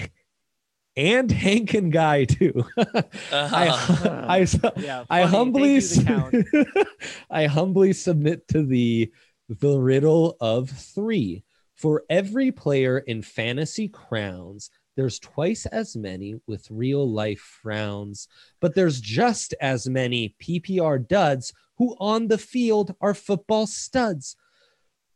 [0.94, 2.52] And Hank and Guy too.
[2.76, 3.06] Uh-huh.
[3.32, 5.04] I, I, yeah.
[5.08, 6.06] I humbly, Thank
[6.42, 6.88] you, the count.
[7.30, 9.10] I humbly submit to the
[9.48, 11.44] the riddle of three.
[11.76, 18.28] For every player in fantasy crowns, there's twice as many with real life frowns,
[18.60, 24.36] but there's just as many PPR duds who on the field are football studs.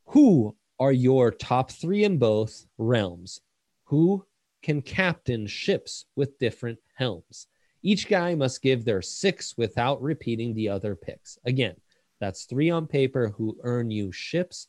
[0.07, 3.41] Who are your top three in both realms?
[3.85, 4.27] Who
[4.67, 7.47] can captain ships with different helms.
[7.85, 11.39] Each guy must give their six without repeating the other picks.
[11.45, 11.77] Again,
[12.19, 14.67] that's three on paper who earn you ships,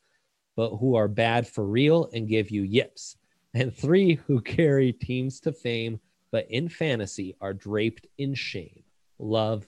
[0.55, 3.17] but who are bad for real and give you yips.
[3.59, 5.99] And three who carry teams to fame,
[6.31, 8.83] but in fantasy are draped in shame.
[9.17, 9.67] Love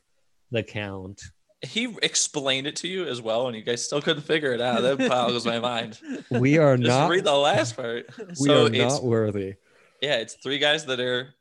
[0.52, 1.21] the count.
[1.62, 4.82] He explained it to you as well, and you guys still couldn't figure it out.
[4.82, 5.99] That boggles my mind.
[6.30, 8.06] We are Just not read the last part.
[8.39, 9.56] we so are it's not worthy.
[10.02, 11.34] yeah, it's three guys that are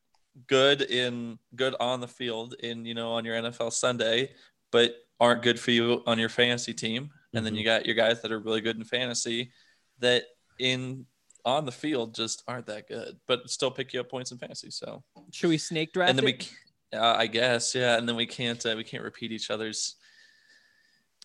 [0.47, 4.31] good in good on the field in you know on your NFL Sunday,
[4.73, 7.11] but aren't good for you on your fantasy team.
[7.35, 7.59] And then Mhm.
[7.59, 9.53] you got your guys that are really good in fantasy
[9.99, 10.25] that
[10.59, 11.05] in
[11.49, 14.71] on the field just aren't that good, but still pick you up points in fantasy.
[14.71, 16.11] So Should we snake draft?
[16.11, 16.43] and then we, it?
[16.43, 16.57] c-
[16.95, 19.97] uh, I guess, yeah, and then we can't uh, we can't repeat each other's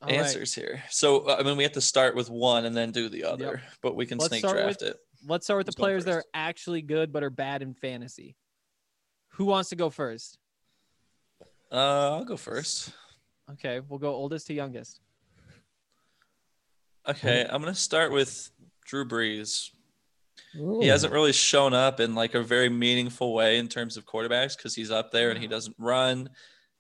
[0.02, 0.20] All right.
[0.20, 0.82] answers here.
[0.90, 3.62] So uh, I mean, we have to start with one and then do the other,
[3.82, 4.98] but we can Let's snake draft with- it.
[5.26, 8.36] Let's start with the Who's players that are actually good but are bad in fantasy.
[9.36, 10.38] Who wants to go first?
[11.72, 12.92] Uh, I'll go first.
[13.54, 15.00] Okay, we'll go oldest to youngest.
[17.08, 18.52] Okay, I'm gonna start with
[18.86, 19.70] Drew Brees.
[20.54, 24.56] He hasn't really shown up in like a very meaningful way in terms of quarterbacks
[24.56, 26.30] because he's up there and he doesn't run.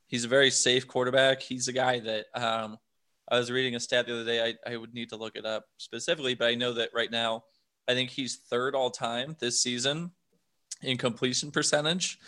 [0.07, 1.41] He's a very safe quarterback.
[1.41, 2.77] He's a guy that um,
[3.29, 4.55] I was reading a stat the other day.
[4.65, 7.45] I, I would need to look it up specifically, but I know that right now,
[7.87, 10.11] I think he's third all time this season
[10.81, 12.19] in completion percentage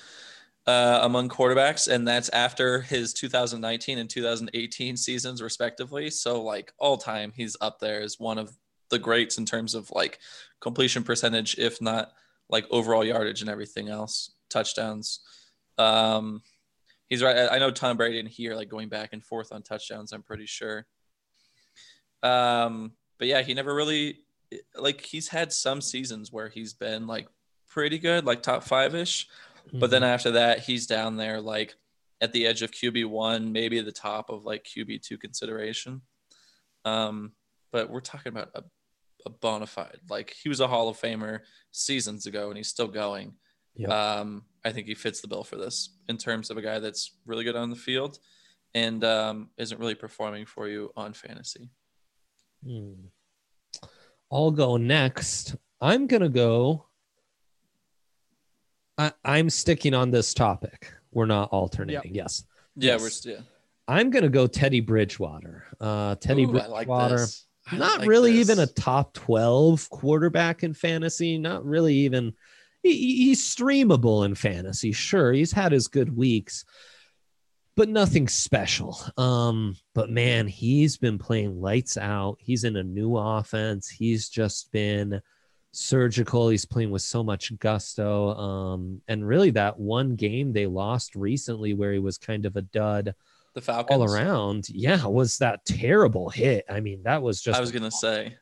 [0.67, 6.09] uh, among quarterbacks, and that's after his 2019 and 2018 seasons, respectively.
[6.09, 8.57] So, like all time, he's up there as one of
[8.95, 10.19] the greats in terms of like
[10.61, 12.13] completion percentage, if not
[12.49, 15.19] like overall yardage and everything else, touchdowns.
[15.77, 16.41] Um,
[17.09, 17.49] he's right.
[17.51, 20.13] I- know Tom Brady and he are like going back and forth on touchdowns.
[20.13, 20.85] I'm pretty sure.
[22.23, 24.19] Um, but yeah, he never really
[24.77, 27.27] like he's had some seasons where he's been like
[27.67, 29.27] pretty good, like top five ish.
[29.73, 31.75] But then after that, he's down there like
[32.21, 36.01] at the edge of QB one, maybe the top of like QB two consideration.
[36.85, 37.33] Um,
[37.71, 38.63] but we're talking about a,
[39.25, 39.99] a bona fide.
[40.09, 41.39] Like he was a Hall of Famer
[41.71, 43.33] seasons ago, and he's still going.
[43.75, 43.89] Yep.
[43.89, 47.17] Um, I think he fits the bill for this in terms of a guy that's
[47.25, 48.19] really good on the field
[48.73, 51.69] and um, isn't really performing for you on fantasy.
[52.65, 52.93] Hmm.
[54.31, 55.55] I'll go next.
[55.81, 56.85] I'm gonna go.
[58.97, 60.93] I, I'm sticking on this topic.
[61.11, 62.13] We're not alternating.
[62.15, 62.43] Yes.
[62.75, 63.01] Yeah, Yes.
[63.01, 63.33] we're still.
[63.35, 63.41] yeah.
[63.87, 65.65] I'm gonna go Teddy Bridgewater.
[65.79, 67.17] Uh, Teddy Ooh, I like Bridgewater.
[67.17, 67.45] this.
[67.71, 68.49] Not like really this.
[68.49, 71.37] even a top 12 quarterback in fantasy.
[71.37, 72.33] Not really even.
[72.83, 74.91] He- he's streamable in fantasy.
[74.91, 76.63] Sure, he's had his good weeks,
[77.75, 78.99] but nothing special.
[79.17, 82.37] Um, but man, he's been playing lights out.
[82.39, 83.89] He's in a new offense.
[83.89, 85.19] He's just been
[85.71, 86.49] surgical.
[86.49, 88.35] He's playing with so much gusto.
[88.35, 92.61] Um, and really that one game they lost recently where he was kind of a
[92.61, 93.13] dud
[93.55, 93.97] the Falcons.
[93.99, 94.69] all around.
[94.69, 96.65] Yeah, was that terrible hit.
[96.69, 98.35] I mean, that was just I was gonna say.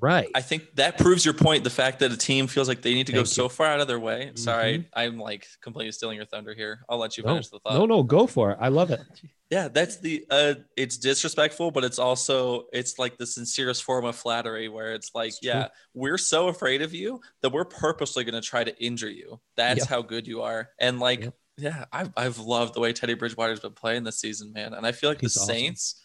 [0.00, 0.28] right.
[0.34, 1.62] I think that proves your point.
[1.64, 3.34] The fact that a team feels like they need to go Thank you.
[3.34, 4.30] so far out of their way.
[4.32, 4.38] Mhm.
[4.38, 6.84] Sorry, I'm like completely stealing your thunder here.
[6.88, 7.74] I'll let you no, finish the thought.
[7.74, 8.58] no, no, go for it.
[8.60, 9.00] I love it.
[9.52, 10.24] Yeah, that's the.
[10.30, 15.10] Uh, it's disrespectful, but it's also it's like the sincerest form of flattery, where it's
[15.14, 15.50] like, It's true.
[15.50, 19.40] yeah, we're so afraid of you that we're purposely going to try to injure you.
[19.56, 19.88] That's Yep.
[19.88, 21.34] how good you are, and like, Yep.
[21.58, 24.92] Yeah, I've I've loved the way Teddy Bridgewater's been playing this season, man, and I
[24.92, 25.54] feel like He's the awesome.
[25.54, 26.02] Saints,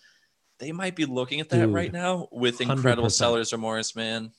[0.60, 3.12] they might be looking at that Dude, right now with incredible 100%.
[3.12, 4.32] sellers remorse, man.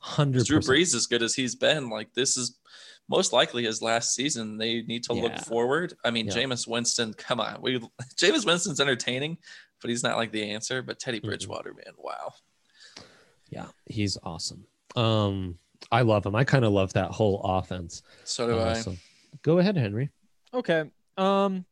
[0.00, 0.60] Hundred Drew.
[0.60, 2.58] Brees, as good as he's been, like this is
[3.08, 4.58] most likely his last season.
[4.58, 5.94] They need to look forward.
[6.04, 6.34] I mean, Yeah.
[6.34, 7.80] Jameis Winston, come on, we
[8.16, 9.38] Jameis Winston's entertaining,
[9.80, 10.82] but he's not like the answer.
[10.82, 11.20] But Teddy.
[11.20, 12.34] Bridgewater, man, wow.
[13.50, 14.64] Yeah, he's awesome.
[14.96, 15.58] Um,
[15.92, 16.34] I love him.
[16.34, 18.02] I kind of love that whole offense.
[18.24, 18.80] So do Uh, I.
[18.80, 18.96] so
[19.42, 20.10] go ahead, Henry.
[20.54, 20.84] Okay.
[21.16, 21.64] Um,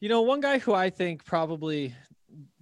[0.00, 1.94] you know, one guy who I think probably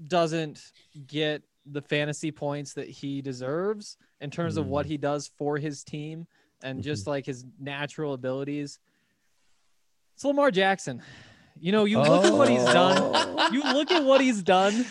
[0.07, 0.61] doesn't
[1.07, 4.89] get the fantasy points that he deserves in terms of what Mm.
[4.91, 6.27] he does for his team
[6.63, 8.79] and just like his natural abilities.
[10.15, 11.03] It's Lamar Jackson.
[11.59, 13.53] You know, you look at what he's done.
[13.53, 14.85] You look at what he's done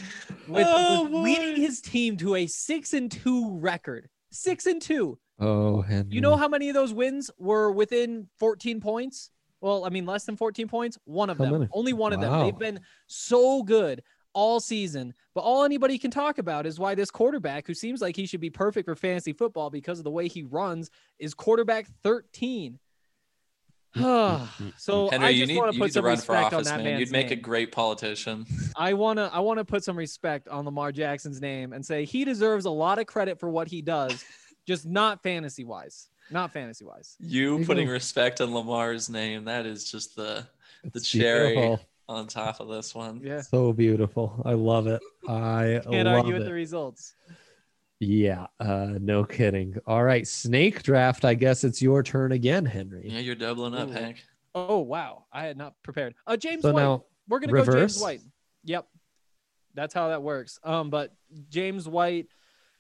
[0.48, 4.10] with, Oh, with leading his team to a six and two record.
[4.32, 5.18] Six and two.
[5.40, 6.14] Oh, Henry.
[6.14, 9.32] You know how many of those wins were within 14 points?
[9.62, 10.98] Well, I mean, less than 14 points.
[11.06, 11.68] One of How them, many?
[11.74, 12.40] only one of them.
[12.40, 15.14] They've been so good all season.
[15.34, 18.42] But all anybody can talk about is why this quarterback, who seems like he should
[18.42, 22.80] be perfect for fantasy football because of the way he runs, is quarterback 13.
[23.96, 26.84] so Henry, I just want to put some run for respect on that man.
[26.84, 28.46] man's You'd make a great politician.
[28.76, 32.66] I wanna I wanna put some respect on Lamar Jackson's name and say he deserves
[32.66, 34.24] a lot of credit for what he does,
[34.68, 36.08] just not fantasy wise.
[36.32, 37.16] Not fantasy wise.
[37.20, 40.46] You you putting respect on Lamar's name, that is just the
[40.84, 41.80] the It's cherry beautiful.
[42.08, 43.22] on top of this one.
[43.24, 43.42] Yeah.
[43.42, 44.42] So beautiful.
[44.46, 45.02] I love it.
[45.28, 46.40] I Can't love argue it.
[46.40, 47.16] with the results.
[48.02, 49.76] Yeah, uh, no kidding.
[49.86, 51.26] All right, snake draft.
[51.26, 53.10] I guess it's your turn again, Henry.
[53.10, 53.92] Yeah, you're doubling up, Ooh.
[53.92, 54.24] Hank.
[54.56, 56.16] Oh wow, I had not prepared.
[56.26, 56.82] Uh, James So White.
[56.82, 57.66] now, We're gonna go?
[57.66, 58.22] James White.
[58.64, 58.88] Yep,
[59.74, 60.60] that's how that works.
[60.64, 61.14] Um, but
[61.50, 62.28] James White,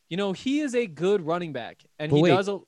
[0.07, 2.29] you know, he is a good running back, and But he wait.
[2.29, 2.59] does a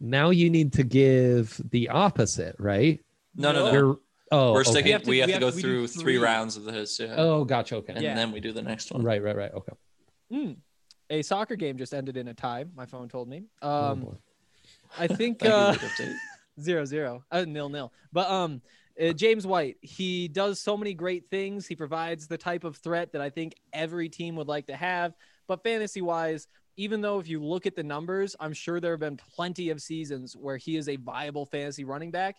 [0.00, 3.00] now you need to give the opposite, right?
[3.36, 3.72] No, no, no.
[3.72, 3.98] You're
[4.32, 4.70] oh, We're okay.
[4.70, 4.84] sticking.
[4.86, 6.16] We have to- We have we to have go to- we through three three.
[6.18, 6.98] rounds of this.
[6.98, 7.14] Yeah.
[7.16, 7.76] Oh, gotcha.
[7.76, 7.92] Okay.
[7.94, 8.14] and Yeah.
[8.14, 9.02] then we do the next one.
[9.02, 9.52] Right, right, right.
[9.52, 9.72] Okay.
[10.32, 10.56] Mm.
[11.10, 12.64] a soccer game just ended in a tie.
[12.76, 13.44] My phone told me.
[13.62, 14.14] Oh, Um, boy.
[14.98, 16.14] I think uh, for the update.
[16.60, 18.60] zero zero uh, nil nil but um
[19.00, 23.10] uh, james white he does so many great things he provides the type of threat
[23.12, 25.14] that i think every team would like to have
[25.46, 26.48] but fantasy wise
[26.80, 29.82] even though if you look at the numbers i'm sure there have been plenty of
[29.82, 32.36] seasons where he is a viable fantasy running back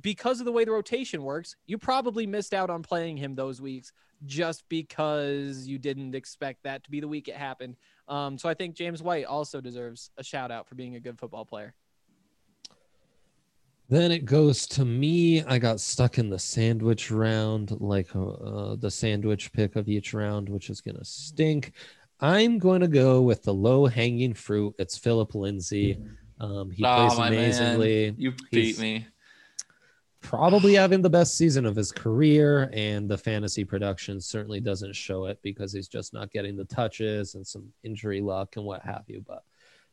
[0.00, 3.60] because of the way the rotation works you probably missed out on playing him those
[3.60, 3.92] weeks
[4.26, 7.76] just because you didn't expect that to be the week it happened
[8.08, 11.18] um, so i think james white also deserves a shout out for being a good
[11.18, 11.72] football player
[13.90, 15.42] Then it goes to me.
[15.44, 20.50] I got stuck in the sandwich round, like uh, the sandwich pick of each round,
[20.50, 21.72] which is going to stink.
[22.20, 24.74] I'm going to go with the low hanging fruit.
[24.78, 25.98] It's Phillip Lindsay.
[26.40, 27.38] Um, he Oh, plays my man.
[27.38, 28.14] amazingly.
[28.18, 29.06] You He's- beat me.
[30.20, 35.26] Probably having the best season of his career, and the fantasy production certainly doesn't show
[35.26, 39.04] it because he's just not getting the touches and some injury luck and what have
[39.06, 39.24] you.
[39.26, 39.44] But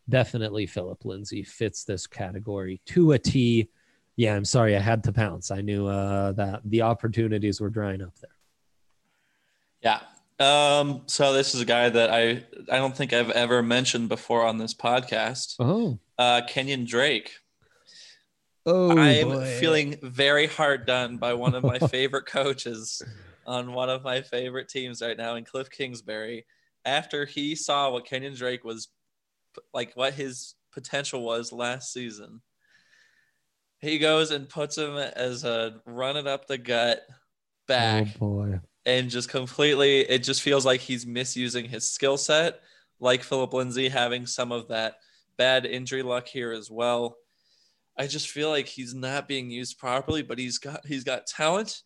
[0.10, 3.70] definitely, Phillip Lindsay fits this category to a T.
[4.16, 5.52] Yeah, I'm sorry, I had to pounce.
[5.52, 8.32] I knew uh, that the opportunities were drying up there.
[9.84, 10.00] Yeah.
[10.40, 14.46] Um, so this is a guy that I I don't think I've ever mentioned before
[14.46, 15.56] on this podcast.
[15.60, 17.32] Oh, Uh, Kenyon Drake.
[18.66, 19.58] oh, I'm boy.
[19.60, 23.02] feeling very hard done by one of my favorite coaches
[23.48, 26.46] on one of my favorite teams right now in Cliff Kingsbury.
[26.84, 28.90] After he saw what Kenyon Drake was
[29.74, 32.42] like, what his potential was last season,
[33.80, 37.02] he goes and puts him as a run it up the gut
[37.68, 38.60] back Oh boy.
[38.86, 42.60] And just completely it just feels like he's misusing his skill set
[43.00, 44.96] like phillip lindsay having some of that
[45.38, 47.18] bad injury luck here as well.
[47.98, 51.82] I just feel like he's not being used properly but he's got he's got talent.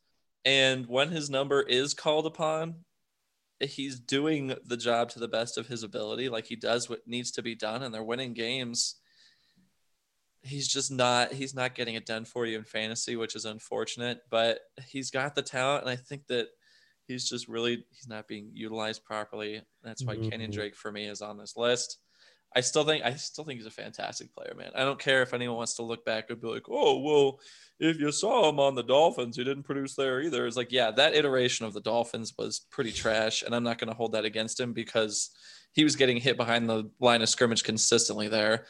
[0.46, 2.76] And when his number is called upon
[3.62, 6.30] he's doing the job to the best of his ability.
[6.30, 8.96] Like he does what needs to be done and they're winning games.
[10.42, 14.20] He's just not he's not getting it done for you in fantasy which is unfortunate
[14.30, 16.48] but he's got the talent and i think that
[17.10, 19.62] he's just really he's not being utilized properly.
[19.84, 20.54] That's why kenyon Mhm.
[20.54, 21.98] drake for me is on this list.
[22.56, 24.72] I still think i still think he's a fantastic player man.
[24.74, 27.40] I don't care if anyone wants to look back and be like oh well
[27.80, 30.48] if you saw him on the dolphins he didn't produce there either.
[30.48, 33.90] It's like yeah that iteration of the dolphins was pretty trash and i'm not going
[33.92, 35.30] to hold that against him because
[35.74, 38.66] he was getting hit behind the line of scrimmage consistently there.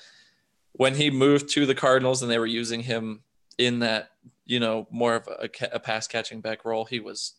[0.73, 3.23] When he moved to the Cardinals and they were using him
[3.57, 4.09] in that,
[4.45, 7.35] you know, more of a, a pass catching back role, he was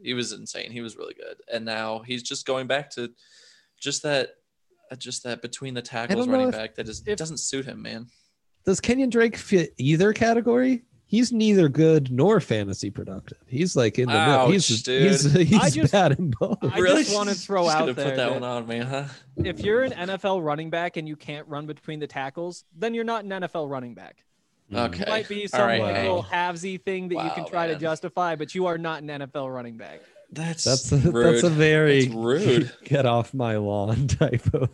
[0.00, 0.70] he was insane.
[0.70, 1.36] He was really good.
[1.52, 3.10] And now he's just going back to
[3.80, 4.30] just that
[4.90, 7.82] uh, just that between the tackles running if- back that just if- doesn't suit him,
[7.82, 8.06] man.
[8.64, 10.84] Does Kenyon Drake fit either category?
[11.06, 13.36] He's neither good nor fantasy productive.
[13.46, 14.32] He's like in the middle.
[14.34, 15.10] Ouch, He's, dude.
[15.10, 16.56] he's, he's I just- bad in both.
[16.62, 19.04] I just wanna throw Just out there put that, that- one on me, huh?
[19.36, 23.04] if you're an NFL running back and you can't run between the tackles, then you're
[23.04, 24.24] not an NFL running back.
[24.74, 25.02] Okay.
[25.02, 26.08] It might be some right, like Hank.
[26.08, 29.08] little halvesy thing that you can Wow, try to justify, but you are not an
[29.08, 30.00] NFL running back.
[30.30, 31.26] That's That's a, rude.
[31.34, 32.72] that's a very That's rude.
[32.84, 34.70] get off my lawn type of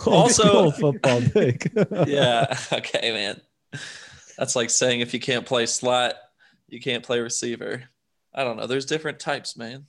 [0.06, 1.68] Also- football take.
[2.06, 2.56] yeah.
[2.72, 3.40] Okay, man.
[4.36, 6.14] That's like saying if you can't play slot,
[6.68, 7.84] you can't play receiver.
[8.34, 8.66] I don't know.
[8.66, 9.86] There's different types, man.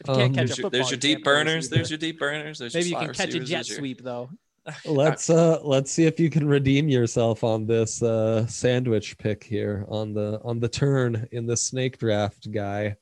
[0.00, 1.68] If you can't Um, catch There's a your, football, there's your deep can't burners.
[1.70, 2.58] There's your deep burners.
[2.58, 4.28] There's Maybe you can slot catch a jet there's your- sweep though.
[4.84, 9.86] let's uh let's see if you can redeem yourself on this uh sandwich pick here
[9.88, 12.96] on the on the turn in the snake draft guy.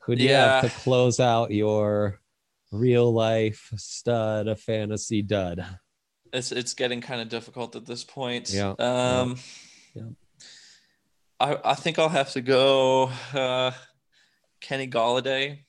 [0.00, 2.18] Who do you have to close out your
[2.72, 5.64] real life stud a fantasy dud?
[6.32, 8.50] It's it's getting kind of difficult at this point.
[8.50, 9.36] Yeah, Um.
[9.94, 10.02] yeah.
[11.40, 13.10] I I think I'll have to go.
[13.32, 13.70] Uh,
[14.60, 15.60] Kenny Golladay,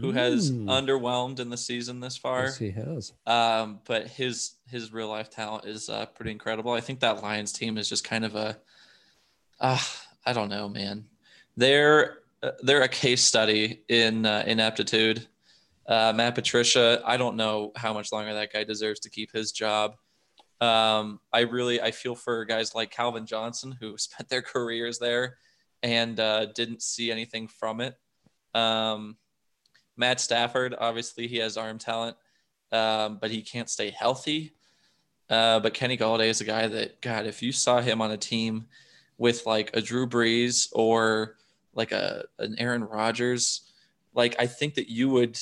[0.00, 0.66] who has Mm.
[0.66, 2.44] underwhelmed in the season this far.
[2.44, 3.12] Yes, he has.
[3.26, 6.72] Um, but his his real life talent is uh, pretty incredible.
[6.72, 8.58] I think that Lions team is just kind of a,
[9.60, 9.78] uh,
[10.26, 11.06] I don't know, man.
[11.56, 15.26] They're uh, they're a case study in uh, ineptitude.
[15.86, 19.52] Uh, Matt Patricia, I don't know how much longer that guy deserves to keep his
[19.52, 19.96] job.
[20.60, 25.38] Um, I really I feel for guys like Calvin Johnson who spent their careers there
[25.82, 27.96] and uh, didn't see anything from it.
[28.54, 29.16] Um,
[29.98, 32.16] Matt Stafford, obviously, he has arm talent,
[32.72, 34.54] um, but he can't stay healthy.
[35.28, 38.16] Uh, but Kenny Golladay is a guy that, God, if you saw him on a
[38.16, 38.66] team
[39.18, 41.36] with like a Drew Brees or
[41.74, 43.62] like a an Aaron Rodgers,
[44.14, 45.38] like I think that you would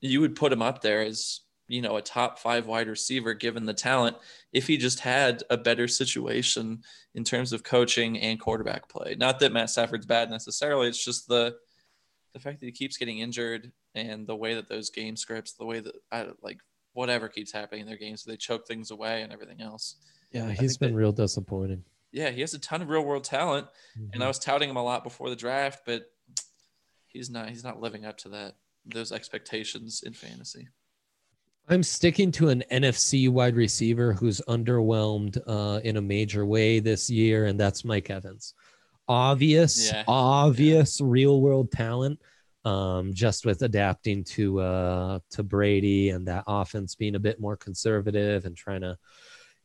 [0.00, 3.64] you would put him up there as you know a top five wide receiver given
[3.64, 4.16] the talent
[4.52, 6.82] if he just had a better situation
[7.14, 9.14] in terms of coaching and quarterback play.
[9.18, 11.56] Not that Matt Stafford's bad necessarily, it's just the
[12.36, 15.64] the fact that he keeps getting injured and the way that those game scripts, the
[15.64, 16.58] way that I like
[16.92, 19.96] whatever keeps happening in their games, they choke things away and everything else.
[20.32, 21.82] Yeah, he's been that- real disappointing.
[22.12, 23.66] Yeah, he has a ton of real world talent,
[24.12, 26.10] and I was touting him a lot before the draft, but
[27.08, 30.68] he's not he's not living up to that those expectations in fantasy.
[31.68, 37.10] I'm sticking to an NFC wide receiver who's underwhelmed uh, in a major way this
[37.10, 38.54] year, and that's Mike Evans.
[39.08, 40.04] Obvious, Yeah.
[40.08, 42.20] obvious real world talent.
[42.64, 47.56] Um, just with adapting to uh, to Brady and that offense being a bit more
[47.56, 48.98] conservative and trying to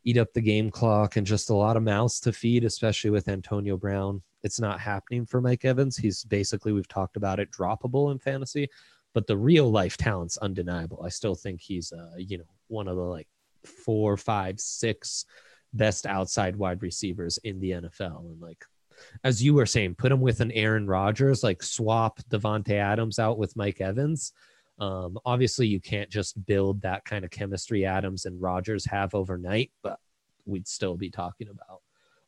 [0.03, 3.27] eat up the game clock and just a lot of mouths to feed, especially with
[3.27, 4.21] Antonio Brown.
[4.43, 5.97] It's not happening for Mike Evans.
[5.97, 8.69] He's basically we've talked about it droppable in fantasy
[9.13, 11.01] but the real life talent's undeniable.
[11.03, 13.27] I still think he's uh, you know, one of the like
[13.65, 15.25] four, five, six
[15.73, 18.19] best outside wide receivers in the NFL.
[18.31, 18.63] And like
[19.23, 23.37] as you were saying, put him with an Aaron Rodgers, like swap Davante Adams out
[23.37, 24.33] with Mike Evans.
[24.79, 29.71] Um, obviously you can't just build that kind of chemistry Adams and Rodgers have overnight,
[29.83, 29.99] but
[30.45, 31.81] we'd still be talking about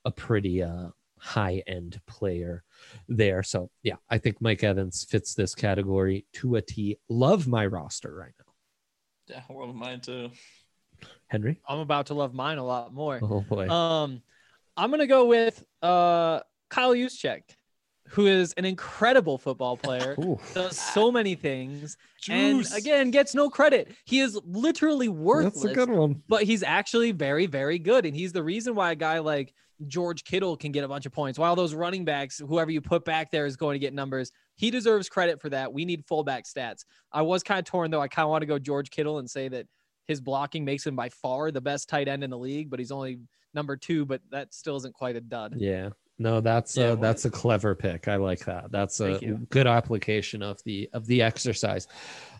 [0.05, 2.63] a pretty uh high end player
[3.07, 3.41] there.
[3.43, 6.99] So yeah, I think Mike Evans fits this category to a T.
[7.09, 9.35] Love my roster right now.
[9.35, 10.31] Yeah, one of mine too.
[11.27, 11.59] Henry.
[11.67, 13.19] I'm about to love mine a lot more.
[13.21, 13.69] Oh boy.
[13.69, 14.21] Um,
[14.75, 16.41] I'm gonna go with uh
[16.73, 17.41] Kyle Juszczyk,
[18.09, 20.15] who is an incredible football player.
[20.19, 20.39] Ooh.
[20.53, 21.97] Does so many things,
[22.29, 23.91] and again gets no credit.
[24.05, 25.61] He is literally worthless.
[25.63, 26.21] That's a good one.
[26.27, 28.05] but he's actually very, very good.
[28.05, 29.53] And he's the reason why a guy like
[29.87, 33.03] George Kittle can get a bunch of points, while those running backs, whoever you put
[33.05, 34.31] back there, is going to get numbers.
[34.55, 35.73] He deserves credit for that.
[35.73, 36.85] We need fullback stats.
[37.11, 38.01] I was kind of torn though.
[38.01, 39.67] I kind of want to go George Kittle and say that
[40.05, 42.91] his blocking makes him by far the best tight end in the league, but he's
[42.91, 43.19] only
[43.53, 45.55] number two, but that still isn't quite a dud.
[45.57, 45.89] Yeah.
[46.19, 48.07] No, that's Yeah, uh, well- that's a clever pick.
[48.07, 48.71] I like that.
[48.71, 49.17] That's a
[49.49, 51.87] good application of the of the exercise.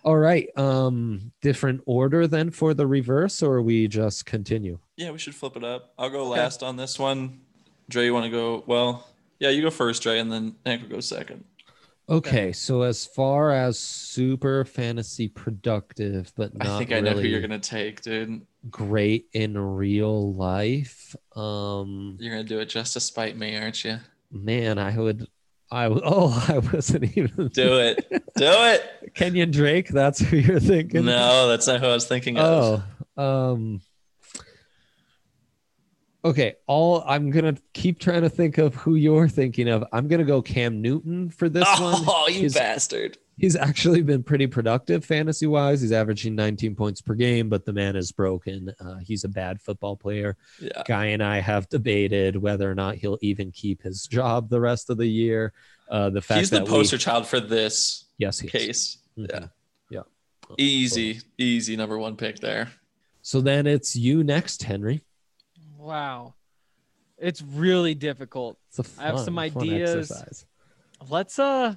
[0.03, 0.47] All right.
[0.57, 4.78] Um different order then for the reverse or we just continue?
[4.97, 5.93] Yeah, we should flip it up.
[5.97, 6.41] I'll go Okay.
[6.41, 7.39] last on this one.
[7.89, 8.63] Dre, you want to go?
[8.67, 9.07] Well,
[9.39, 11.43] yeah, you go first, Dre, and then Hank will go second.
[12.10, 17.18] Okay, so as far as super fantasy productive, but not I think I know who
[17.20, 18.41] really you're gonna take, dude.
[18.70, 21.16] great in real life.
[21.36, 23.97] Um, You're gonna do it just to spite me, aren't you?
[24.32, 25.28] man, I would,
[25.72, 26.01] I would.
[26.06, 28.06] Oh, I wasn't even Do it.
[28.10, 28.84] do it.
[29.16, 29.88] Kenyon Drake.
[29.88, 31.06] That's who you're thinking.
[31.06, 32.84] No, that's not who I was thinking of.
[33.18, 33.82] Oh, um.
[36.26, 39.84] Okay, all I'm gonna keep trying to think of who you're thinking of.
[39.91, 42.03] I'm gonna go Cam Newton for this one.
[42.07, 43.17] Oh, you He's- bastard.
[43.38, 45.82] he's actually been pretty productive fantasy wise.
[45.82, 48.71] He's averaging 19 points per game, but the man is broken.
[48.80, 50.38] Uh, he's a bad football player.
[50.61, 50.84] Yeah.
[50.88, 54.89] Guy and I have debated whether or not he'll even keep his job the rest
[54.89, 55.51] of the year.
[55.89, 58.51] Uh, the fact He's the poster we, child for this yes, he is.
[58.51, 58.97] case.
[59.17, 59.28] Mhm.
[59.30, 59.45] Yeah.
[59.89, 60.01] Yeah.
[60.57, 62.69] Easy, easy number one pick there.
[63.24, 65.01] So then it's you next, Henry.
[65.84, 66.36] Wow.
[67.17, 68.57] It's really difficult.
[68.69, 70.11] It's a fun, I have some ideas.
[70.11, 70.45] exercise.
[71.09, 71.75] Let's uh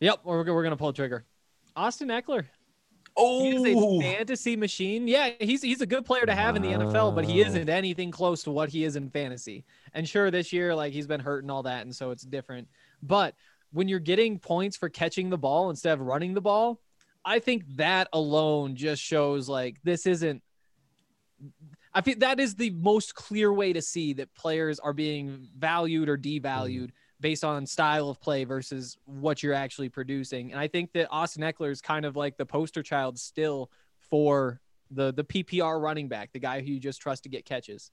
[0.00, 1.24] Yep, we're, we're gonna pull a trigger.
[1.74, 2.44] Austin Ekeler.
[3.16, 5.08] Oh, he's a fantasy machine.
[5.08, 8.10] Yeah, he's he's a good player to have in the NFL, but he isn't anything
[8.10, 9.64] close to what he is in fantasy.
[9.94, 12.68] And sure, this year, like he's been hurt and all that, and so it's different.
[13.02, 13.34] But
[13.72, 16.80] when you're getting points for catching the ball instead of running the ball,
[17.24, 20.42] I think that alone just shows like this isn't.
[21.96, 26.10] I feel that is the most clear way to see that players are being valued
[26.10, 26.90] or devalued
[27.22, 30.52] based on style of play versus what you're actually producing.
[30.52, 33.70] And I think that Austin Ekeler is kind of like the poster child still
[34.10, 37.90] for the the PPR running back, the guy who you just trust to get catches.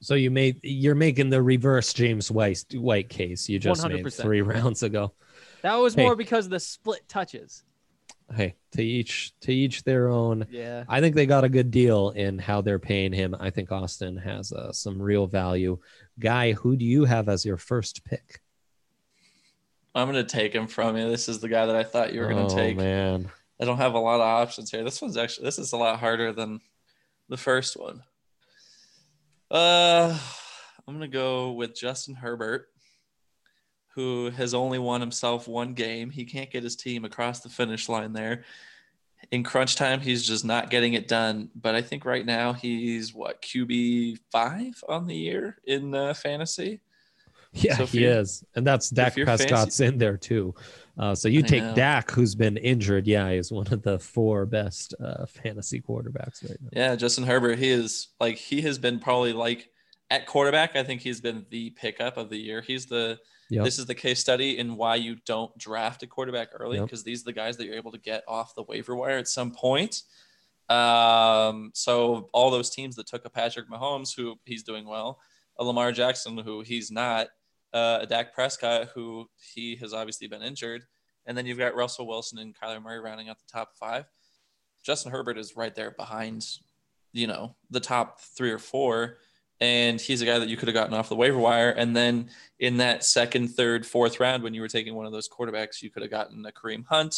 [0.00, 4.20] So you made you're making the reverse James White White case you just made 100%.
[4.20, 5.14] three rounds ago.
[5.62, 6.02] That was Hey.
[6.02, 7.62] more because of the split touches.
[8.34, 10.46] Hey, to each to each their own.
[10.50, 10.84] Yeah.
[10.88, 13.36] I think they got a good deal in how they're paying him.
[13.38, 15.78] I think Austin has uh, some real value.
[16.18, 18.40] Guy, who do you have as your first pick?
[19.94, 21.08] I'm gonna take him from you.
[21.08, 22.76] This is the guy that I thought you were gonna oh take.
[22.76, 24.84] man, I don't have a lot of options here.
[24.84, 26.60] This one's actually this is a lot harder than
[27.28, 28.02] the first one.
[29.50, 30.18] Uh,
[30.86, 32.68] I'm gonna go with Justin Herbert,
[33.96, 36.10] who has only won himself one game.
[36.10, 38.44] He can't get his team across the finish line there.
[39.30, 41.48] In crunch time, he's just not getting it done.
[41.56, 46.80] But I think right now he's what QB five on the year in uh, fantasy.
[47.54, 50.54] Yeah, So he is, and that's Dak Prescott's in there too.
[50.98, 51.74] Uh, so you I take know.
[51.74, 53.06] Dak, who's been injured.
[53.06, 56.68] Yeah, he's one of the four best uh, fantasy quarterbacks right now.
[56.72, 59.70] Yeah, Justin Herbert, he is like he has been probably like
[60.10, 60.76] at quarterback.
[60.76, 62.60] I think he's been the pickup of the year.
[62.60, 63.64] He's the Yep.
[63.64, 66.86] this is the case study in why you don't draft a quarterback early Yep.
[66.86, 69.28] because these are the guys that you're able to get off the waiver wire at
[69.28, 70.02] some point.
[70.68, 75.20] Um, so all those teams that took a Patrick Mahomes, who he's doing well,
[75.58, 77.28] a Lamar Jackson, who he's not,
[77.72, 80.82] uh, a Dak Prescott, who he has obviously been injured,
[81.24, 84.06] and then you've got Russell Wilson and Kyler Murray rounding out the top five.
[84.82, 86.44] Justin Herbert is right there behind,
[87.12, 89.18] you know, the top three or four.
[89.60, 91.70] And he's a guy that you could have gotten off the waiver wire.
[91.70, 92.28] And then
[92.58, 95.90] in that second, third, fourth round, when you were taking one of those quarterbacks, you
[95.90, 97.14] could have gotten a Kareem Hunt,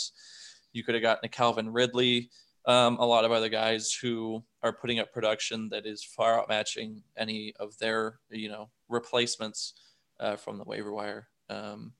[0.72, 2.30] you could have gotten a Calvin Ridley,
[2.66, 7.02] um, a lot of other guys who are putting up production that is far outmatching
[7.16, 9.74] any of their, you know, replacements
[10.20, 11.28] uh, from the waiver wire.
[11.48, 11.92] Um,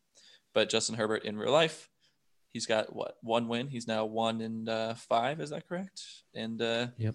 [0.55, 1.89] but Justin Herbert in real life,
[2.51, 3.69] he's got what one win.
[3.69, 5.41] He's now one and uh, five.
[5.41, 6.03] Is that correct?
[6.35, 7.15] And uh, Yep.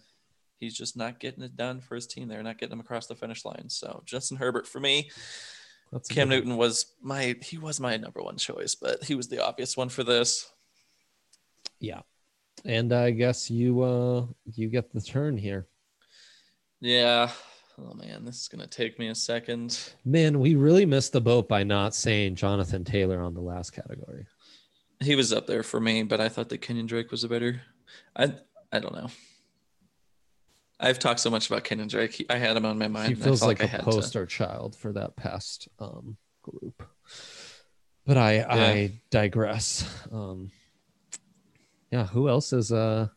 [0.64, 2.28] He's just not getting it done for his team.
[2.28, 3.70] They're not getting him across the finish line.
[3.70, 5.11] So Justin Herbert for me.
[5.91, 6.39] That's Cam good one.
[6.39, 9.89] Newton was my he was my number one choice, but he was the obvious one
[9.89, 10.49] for this.
[11.80, 12.01] Yeah,
[12.66, 15.68] and I guess you uh you get the turn here.
[16.80, 17.30] Yeah.
[17.78, 19.93] Oh man, this is gonna take me a second.
[20.05, 24.26] Man, we really missed the boat by not saying Jonathan Taylor on the last category.
[24.99, 27.61] He was up there for me, but I thought that Kenyon Drake was a better.
[28.16, 28.34] I
[28.72, 29.09] I don't know.
[30.80, 32.11] I've talked so much about Kenyon Drake.
[32.13, 33.09] He- I had him on my mind.
[33.09, 36.84] he feels like I a had to- poster child for that past um group.
[38.05, 39.88] But I I digress.
[40.11, 40.51] Um
[41.91, 43.07] yeah, who else is uh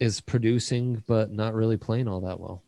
[0.00, 2.62] is producing but not really playing all that well?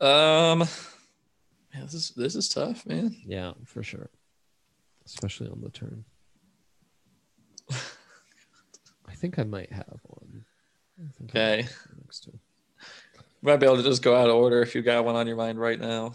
[0.00, 3.16] Um, man, this is this is tough, man.
[3.26, 4.08] Yeah, for sure.
[5.04, 6.04] Especially on the turn.
[7.70, 10.20] I think I might have one.
[10.30, 10.44] I think I
[11.24, 11.56] Okay.
[11.62, 12.32] might have next to.
[13.42, 15.36] Might be able to just go out of order if you got one on your
[15.36, 16.12] mind right now.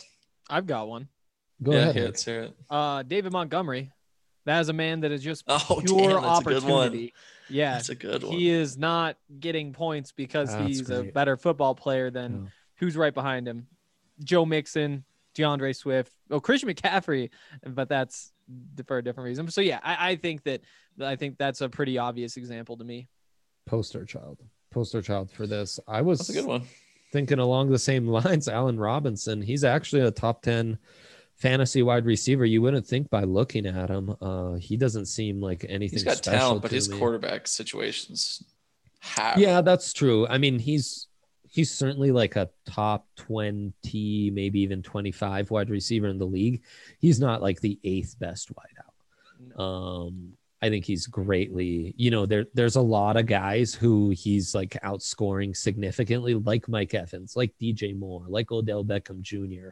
[0.50, 1.08] I've got one.
[1.62, 1.96] Go yeah, ahead.
[1.96, 2.56] yeah, let's hear it.
[2.70, 3.92] Uh, David Montgomery.
[4.46, 6.72] That is a man that is just Oh, pure damn, that's a good one.
[6.88, 7.14] opportunity.
[7.50, 8.32] Yeah, That's a good one.
[8.32, 12.50] he is not getting points because That's he's a better football player than Yeah.
[12.76, 13.68] who's right behind him.
[14.24, 15.04] Joe Mixon,
[15.36, 17.30] D'Andre Swift, oh Christian McCaffrey,
[17.66, 18.32] but that's
[18.88, 19.50] for a different reason.
[19.50, 20.62] So yeah, I, I think that
[21.02, 23.08] I think that's a pretty obvious example to me.
[23.66, 24.40] Poster child.
[24.72, 25.80] Poster child for this.
[25.88, 26.64] I was That's a good one.
[27.12, 28.48] thinking along the same lines.
[28.48, 29.42] Allen Robinson.
[29.42, 30.78] He's actually a top 10
[31.36, 32.46] fantasy wide receiver.
[32.46, 34.16] You wouldn't think by looking at him.
[34.22, 36.98] Uh, he doesn't seem like anything He's got talent, but his me.
[36.98, 38.44] quarterback situations
[39.00, 39.38] have.
[39.40, 40.28] Yeah, that's true.
[40.28, 41.08] I mean, he's
[41.52, 46.62] he's certainly like a top 20, maybe even 25 wide receiver in the league.
[47.00, 49.60] He's not like the eighth best wideout.
[49.60, 54.54] Um, I think he's greatly, you know, there there's a lot of guys who he's
[54.54, 59.70] like outscoring significantly, like Mike Evans, like DJ Moore, like Odell Beckham Jr.,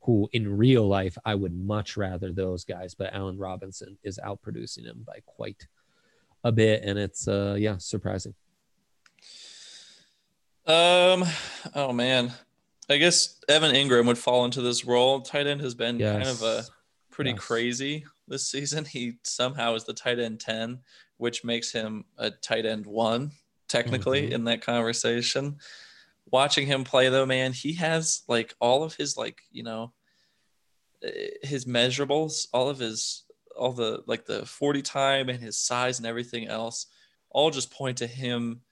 [0.00, 4.84] who in real life I would much rather those guys, but Allen Robinson is outproducing
[4.84, 5.66] him by quite
[6.44, 8.34] a bit, and it's uh yeah, surprising.
[10.66, 11.24] Um.
[11.74, 12.32] Oh man,
[12.88, 15.20] I guess Evan Engram would fall into this role.
[15.20, 16.64] Tight end has been kind of a
[17.10, 17.40] pretty Yes.
[17.40, 18.84] crazy this season.
[18.84, 20.80] He somehow is the tight end ten,
[21.18, 23.30] which makes him a tight end one
[23.68, 24.32] technically Mhm.
[24.32, 25.58] in that conversation.
[26.30, 29.92] Watching him play though, man, he has like all of his like you know
[31.02, 33.24] eh, his measurables, all of his
[33.56, 36.86] all the like the 40 time and his size and everything else
[37.28, 38.62] all just point to him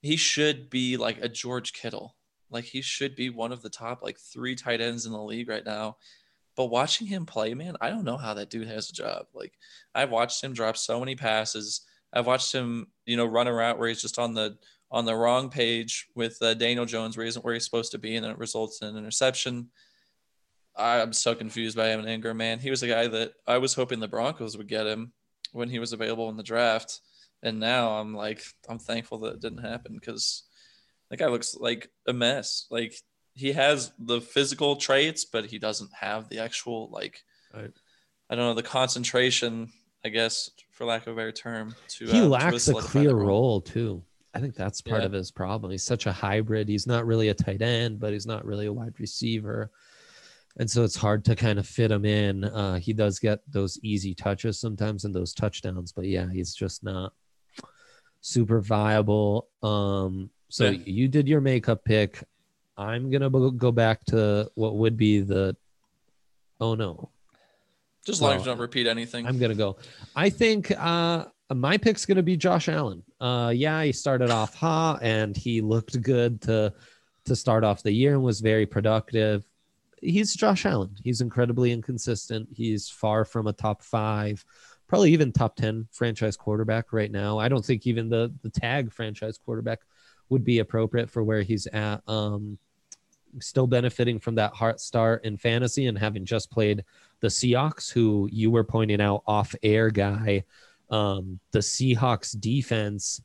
[0.00, 2.14] he should be like a George Kittle.
[2.50, 5.48] Like he should be one of the top like three tight ends in the league
[5.48, 5.96] right now.
[6.58, 9.26] But watching him play, man, I don't know how that dude has a job.
[9.32, 9.52] Like
[9.94, 11.82] I've watched him drop so many passes.
[12.12, 14.58] I've watched him, you know, run a route where he's just on the
[14.90, 17.98] on the wrong page with uh, Daniel Jones, where he isn't where he's supposed to
[17.98, 19.68] be, and then it results in an interception.
[20.74, 22.58] I'm so confused by Evan Engram, man.
[22.58, 25.12] He was a guy that I was hoping the Broncos would get him
[25.52, 27.02] when he was available in the draft.
[27.40, 30.42] And now I'm like, I'm thankful that it didn't happen because
[31.08, 32.66] that guy looks like a mess.
[32.68, 32.96] Like
[33.38, 37.22] he has the physical traits, but he doesn't have the actual like
[37.54, 37.70] Right.
[38.28, 39.70] I don't know the concentration.
[40.04, 43.14] I guess for lack of a better term, to he uh, to lacks a clear
[43.14, 44.02] role too.
[44.34, 45.06] I think that's part Yeah.
[45.06, 45.72] of his problem.
[45.72, 46.68] He's such a hybrid.
[46.68, 49.70] He's not really a tight end, but he's not really a wide receiver.
[50.58, 52.44] And so it's hard to kind of fit him in.
[52.44, 56.82] Uh, he does get those easy touches sometimes and those touchdowns, but yeah, he's just
[56.84, 57.12] not
[58.20, 59.48] super viable.
[59.62, 60.78] Um, so Yeah.
[60.84, 62.22] you did your makeup pick.
[62.78, 65.56] I'm gonna go back to what would be the.
[66.60, 67.10] Oh no,
[68.06, 69.26] Just long as don't repeat anything.
[69.26, 69.76] I'm gonna go.
[70.14, 73.02] I think uh my pick's gonna be Josh Allen.
[73.20, 76.72] Uh yeah, he started off hot and he looked good to
[77.24, 79.44] to start off the year and was very productive.
[80.00, 80.94] He's Josh Allen.
[81.02, 82.48] He's incredibly inconsistent.
[82.52, 84.44] He's far from a top five,
[84.86, 87.38] probably even top 10 franchise quarterback right now.
[87.38, 89.80] I don't think even the the tag franchise quarterback
[90.28, 92.02] would be appropriate for where he's at.
[92.06, 92.58] Um
[93.40, 96.84] still benefiting from that heart start in fantasy and having just played
[97.20, 100.44] the Seahawks, who you were pointing out off air guy.
[100.90, 103.20] Um, the Seahawks defense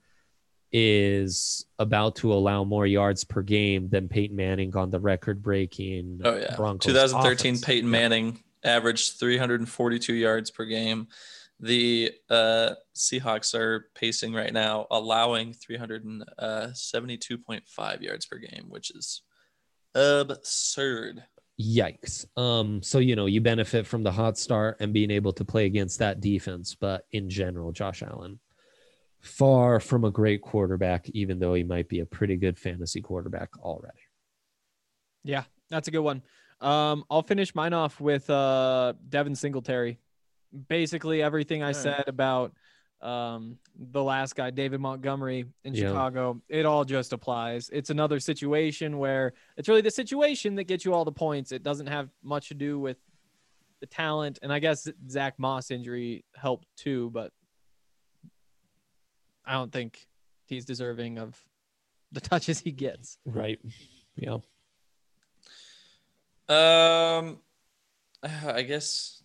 [0.71, 6.21] is about to allow more yards per game than Peyton Manning on the record breaking
[6.25, 6.55] oh yeah.
[6.55, 7.63] Broncos 2013 offense.
[7.63, 7.89] Peyton.
[7.89, 11.07] Manning averaged 342 yards per game.
[11.59, 19.21] The uh, Seahawks are pacing right now, allowing 372.5 yards per game, which is
[19.95, 21.23] absurd.
[21.61, 22.25] Yikes.
[22.37, 25.65] Um, so you know, you benefit from the hot start and being able to play
[25.65, 28.39] against that defense, but in general, Josh Allen
[29.23, 33.49] far from a great quarterback, even though he might be a pretty good fantasy quarterback
[33.59, 33.97] already.
[35.23, 36.21] Yeah, that's a good one.
[36.59, 39.99] Um, I'll finish mine off with uh Devin Singletary.
[40.67, 42.53] Basically everything I said about
[43.03, 45.87] um the last guy, David Montgomery in Yeah.
[45.87, 47.69] Chicago, it all just applies.
[47.73, 51.51] It's another situation where it's really the situation that gets you all the points.
[51.51, 52.97] It doesn't have much to do with
[53.81, 54.39] the talent.
[54.41, 57.31] And I guess Zack Moss injury helped too, but
[59.45, 60.07] I don't think
[60.45, 61.37] he's deserving of
[62.13, 63.17] the touches he gets.
[63.25, 63.59] Right.
[64.15, 64.37] Yeah.
[66.47, 67.39] Um,
[68.23, 69.21] I guess,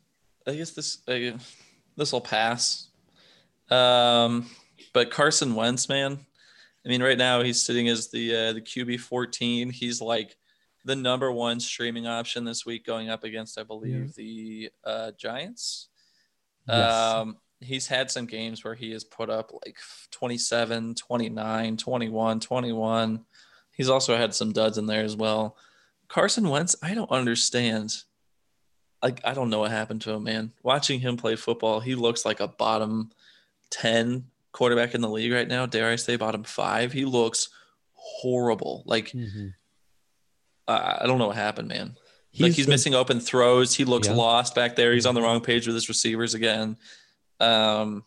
[0.47, 1.39] I guess this uh,
[1.97, 2.88] this will pass.
[3.71, 4.49] Um,
[4.93, 6.19] but Carson Wentz, man,
[6.85, 9.71] I mean, right now he's sitting as the uh, the QB fourteen.
[9.71, 10.37] He's like
[10.85, 15.89] the number one streaming option this week, going up against, I believe, the uh, Giants.
[16.66, 16.93] Yes.
[16.93, 19.77] Um, he's had some games where he has put up like
[20.11, 23.25] 27, 29, 21, 21.
[23.73, 25.57] He's also had some duds in there as well.
[26.09, 27.95] Carson Wentz, I don't understand.
[29.03, 30.53] Like, I don't know what happened to him, man.
[30.62, 33.11] Watching him play football, he looks like a bottom
[33.71, 35.66] 10 quarterback in the league right now.
[35.66, 36.93] Dare I say bottom five?
[36.93, 37.49] He looks
[37.93, 38.83] horrible.
[38.87, 39.55] Like, Mhm.
[40.66, 41.97] I I don't know what happened, man.
[42.39, 43.75] like he's the- missing open throws.
[43.75, 44.14] He looks Yeah.
[44.14, 44.93] lost back there.
[44.93, 46.77] He's on the wrong page with his receivers again.
[47.41, 48.05] Um,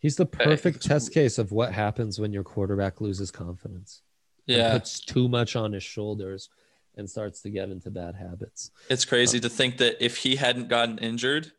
[0.00, 4.02] He's the perfect it's- test case of what happens when your quarterback loses confidence.
[4.46, 6.48] yeah, puts too much on his shoulders
[6.96, 8.70] and starts to get into bad habits.
[8.88, 11.52] it's crazy to think that if he hadn't gotten injured,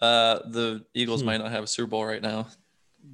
[0.00, 1.26] uh, the Eagles Hmm.
[1.26, 2.48] might not have a Super Bowl right now.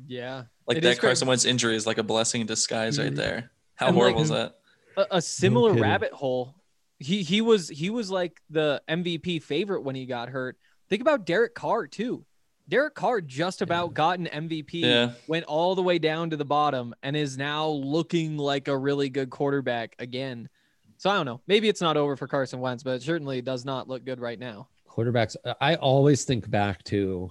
[0.07, 0.45] Yeah.
[0.67, 1.09] Like It that is crazy.
[1.11, 3.17] Carson Wentz injury is like a blessing in disguise right Mhm.
[3.17, 3.51] there.
[3.75, 4.59] How And, horrible like, is that?
[4.97, 5.83] a, a similar kidding.
[5.83, 6.55] rabbit hole.
[6.99, 10.57] He he was he was like the MVP favorite when he got hurt.
[10.89, 12.25] Think about Derek Carr too.
[12.69, 15.13] Derek Carr just about got an MVP, Yeah.
[15.29, 19.09] went all the way down to the bottom, and is now looking like a really
[19.09, 20.49] good quarterback again.
[20.97, 21.41] So I don't know.
[21.47, 24.39] Maybe it's not over for Carson Wentz, but it certainly does not look good right
[24.39, 24.69] now.
[24.97, 27.31] Quarterbacks, I always think back to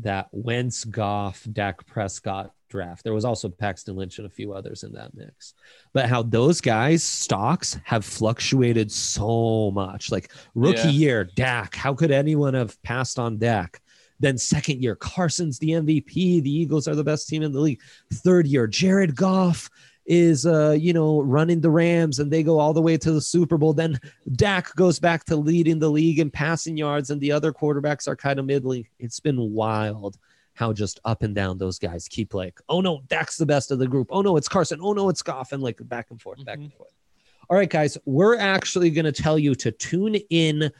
[0.00, 3.02] that Wentz, Goff, Dak Prescott draft.
[3.02, 5.54] There was also Paxton Lynch and a few others in that mix.
[5.92, 10.10] But how those guys' stocks have fluctuated so much.
[10.12, 10.90] Like rookie Yeah.
[10.90, 11.74] year, Dak.
[11.74, 13.80] How could anyone have passed on Dak?
[14.20, 16.40] Then second year, Carson's the MVP.
[16.40, 17.80] The Eagles are the best team in the league.
[18.12, 19.70] Third year, Jared Goff
[20.10, 23.20] is uh you know running the Rams and they go all the way to the
[23.20, 23.72] Super Bowl.
[23.74, 24.00] Then
[24.32, 28.16] Dak goes back to leading the league in passing yards and the other quarterbacks are
[28.16, 28.88] kind of middling.
[28.98, 30.18] It's been wild
[30.54, 33.78] how just up and down those guys keep like, oh no, Dak's the best of
[33.78, 34.08] the group.
[34.10, 34.80] Oh no, it's Carson.
[34.82, 36.62] Oh no, it's Goff and like back and forth, back Mhm.
[36.64, 36.90] and forth.
[37.50, 40.70] All right, guys, we're actually going to tell you to tune in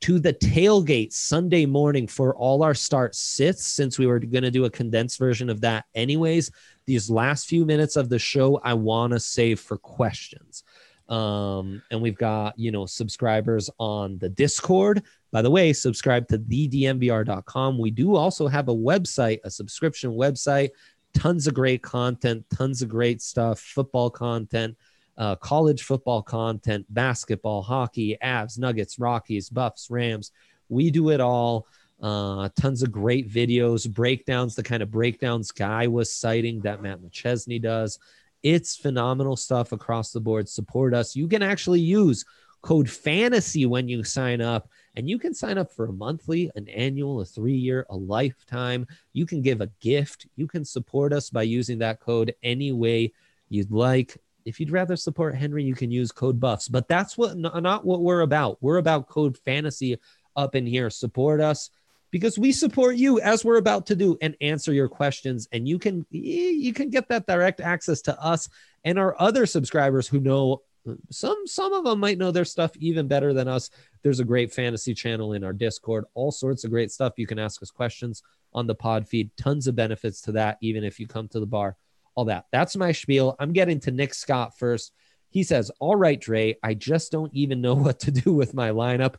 [0.00, 4.50] to the tailgate Sunday morning for all our start sits since we were going to
[4.50, 6.50] do a condensed version of that anyways.
[6.86, 10.64] These last few minutes of the show, I want to save for questions.
[11.10, 15.02] Um, and we've got, you know, subscribers on the Discord.
[15.32, 17.78] By the way, subscribe to thednvr.com.
[17.78, 20.70] We do also have a website, a subscription website,
[21.12, 24.76] tons of great content, tons of great stuff, football content,
[25.20, 30.32] uh, college football content, basketball, hockey, Avs, Nuggets, Rockies, Buffs, Rams.
[30.70, 31.66] We do it all.
[32.02, 37.02] Uh, tons of great videos, breakdowns, the kind of breakdowns Guy was citing that Matt
[37.02, 37.98] McChesney does.
[38.42, 40.48] It's phenomenal stuff across the board.
[40.48, 41.14] Support us.
[41.14, 42.24] You can actually use
[42.62, 46.68] code fantasy when you sign up and you can sign up for a monthly an
[46.68, 51.30] annual a three year a lifetime you can give a gift you can support us
[51.30, 53.10] by using that code any way
[53.48, 57.36] you'd like if you'd rather support henry you can use code buffs but that's what
[57.36, 58.58] not what we're about.
[58.60, 59.98] We're about code fantasy
[60.36, 60.90] up in here.
[60.90, 61.70] Support us
[62.10, 65.48] because we support you as we're about to do and answer your questions.
[65.52, 68.48] And you can you can get that direct access to us
[68.84, 72.72] and our other subscribers who know uh, some some of them might know their stuff
[72.78, 73.70] even better than us.
[74.02, 77.14] There's a great fantasy channel in our discord all sorts of great stuff.
[77.16, 78.22] You can ask us questions
[78.52, 79.30] on the pod feed.
[79.36, 81.76] Tons of benefits to that even if you come to the bar
[82.14, 82.46] all that.
[82.52, 83.36] That's my spiel.
[83.38, 84.92] I'm getting to nick scott first.
[85.30, 88.70] He says all right dre i just don't even know what to do with my
[88.70, 89.16] lineup.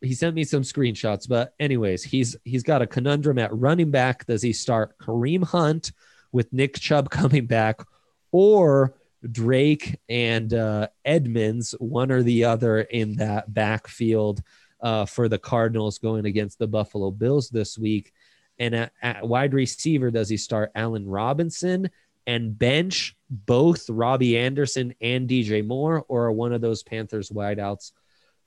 [0.00, 4.26] He sent me some screenshots but anyways he's he's got a conundrum at running back.
[4.26, 5.92] Does he start kareem hunt
[6.32, 7.80] with nick chubb coming back
[8.32, 8.94] or
[9.30, 14.42] Drake and uh, Edmonds, one or the other in that backfield
[14.80, 18.12] uh, for the Cardinals going against the Buffalo Bills this week.
[18.58, 21.90] And at, at wide receiver, does he start Allen Robinson
[22.26, 27.92] and bench both Robbie Anderson and DJ Moore, or are one of those Panthers wideouts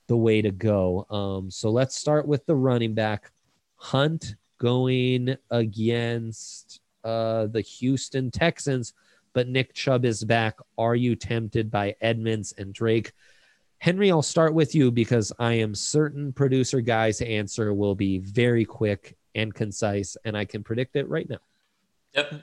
[0.07, 1.05] the way to go?
[1.09, 3.31] Um, so let's start with the running back
[3.75, 8.93] Hunt going against uh, the Houston Texans
[9.35, 10.57] but Nick Chubb is back.
[10.77, 13.11] Are you tempted by Edmonds and Drake?
[13.77, 18.63] Henry, I'll start with you because I am certain producer guy's answer will be very
[18.65, 21.37] quick and concise, and I can predict it right now.
[22.15, 22.41] Yep.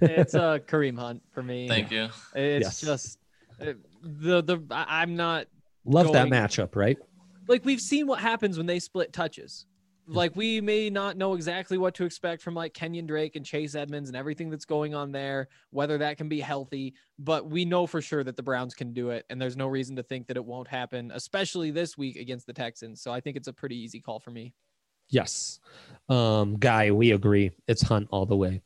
[0.00, 1.68] it's a Kareem Hunt for me.
[1.68, 2.08] Thank you.
[2.34, 2.80] It's Yes.
[2.80, 3.18] just
[3.60, 5.46] uh, the the I- I'm not
[5.84, 6.96] Love that matchup, right?
[7.48, 9.66] like we've seen what happens when they split touches.
[10.08, 13.74] Like we may not know exactly what to expect from like Kenyon Drake and Chase
[13.76, 17.86] Edmonds and everything that's going on there, whether that can be healthy, but we know
[17.86, 20.36] for sure that the Browns can do it and there's no reason to think that
[20.36, 23.00] it won't happen, especially this week against the Texans.
[23.00, 24.52] So I think it's a pretty easy call for me.
[25.12, 25.60] Yes.
[26.08, 27.52] Um, Guy, we agree.
[27.68, 28.62] It's Hunt all the way.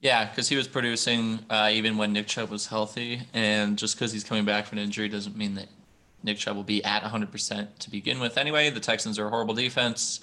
[0.00, 4.12] Yeah, because he was producing uh, even when Nick Chubb was healthy, and just because
[4.12, 5.66] he's coming back from an injury doesn't mean that
[6.22, 8.38] Nick Chubb will be at 100% to begin with.
[8.38, 10.20] Anyway, the Texans are a horrible defense,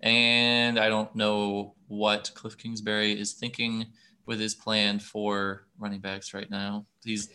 [0.00, 3.86] and I don't know what Cliff Kingsbury is thinking
[4.26, 6.86] with his plan for running backs right now.
[7.04, 7.30] He's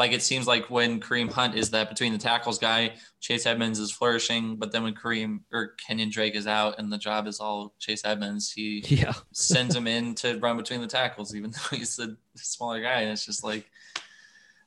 [0.00, 3.78] like it seems like when Kareem Hunt is that between the tackles guy, Chase Edmonds
[3.78, 7.38] is flourishing, but then when Kareem or Kenyon Drake is out and the job is
[7.38, 9.12] all Chase Edmonds, he Yeah.
[9.32, 13.02] sends him in to run between the tackles, even though he's a smaller guy.
[13.02, 13.70] And it's just like,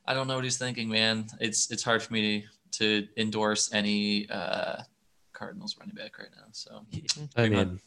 [0.06, 1.26] I don't know what he's thinking, man.
[1.40, 4.82] It's it's hard for me to, to endorse any uh,
[5.32, 6.46] Cardinals running back right now.
[6.52, 6.86] So
[7.36, 7.80] I mean,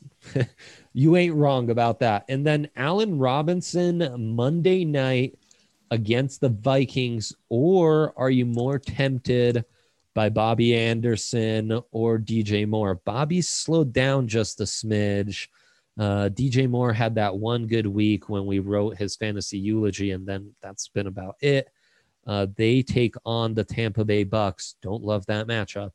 [0.94, 2.26] you ain't wrong about that.
[2.28, 5.40] And then Allen Robinson Monday night
[5.92, 9.66] against the Vikings, or are you more tempted
[10.14, 12.96] by Robbie Anderson or DJ Moore?
[13.06, 15.48] Bobby slowed down just a smidge.
[16.00, 20.28] Uh, DJ Moore had that one good week when we wrote his fantasy eulogy, and
[20.28, 21.70] then that's been about it.
[22.26, 24.76] Uh, they take on the Tampa Bay Bucks.
[24.82, 25.92] Don't love that matchup.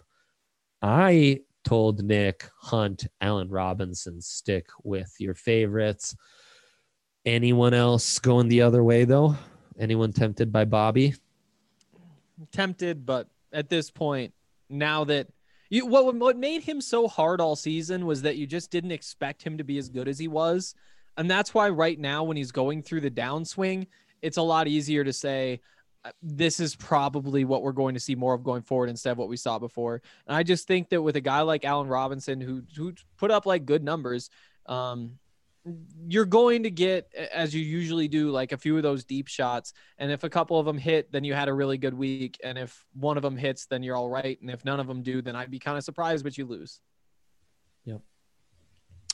[0.80, 6.16] I told Nick Hunt, Allen Robinson, stick with your favorites.
[7.24, 9.36] Anyone else going the other way though?
[9.79, 11.14] Anyone tempted by Bobby?
[12.51, 14.33] tempted, but at this point,
[14.68, 15.29] now that
[15.70, 19.43] you what what made him so hard all season was that you just didn't expect
[19.43, 20.75] him to be as good as he was.
[21.16, 23.87] And that's why right now when he's going through the downswing,
[24.23, 25.61] it's a lot easier to say
[26.05, 29.18] uh, this is probably what we're going to see more of going forward instead of
[29.18, 30.01] what we saw before.
[30.27, 33.47] And I just think that with a guy like Allen Robinson who who put up
[33.47, 34.31] like good numbers,
[34.66, 35.18] um,
[36.09, 39.73] you're going to get as you usually do like a few of those deep shots
[39.99, 42.59] and if a couple of them hit then you had a really good week and
[42.59, 45.23] if one of them hits then you're all right and if none of them do
[45.23, 46.81] then i'd be kind of surprised but you lose
[47.85, 48.01] yep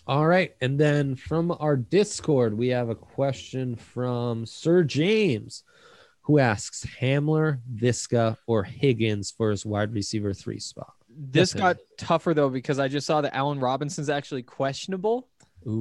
[0.07, 0.55] All right.
[0.62, 5.64] And then from our Discord, we have a question from Sir James
[6.22, 10.94] who asks Hamler, Viska, or Higgins for his wide receiver three spot.
[11.11, 15.28] this got tougher though because i just saw that allen robinson's actually questionable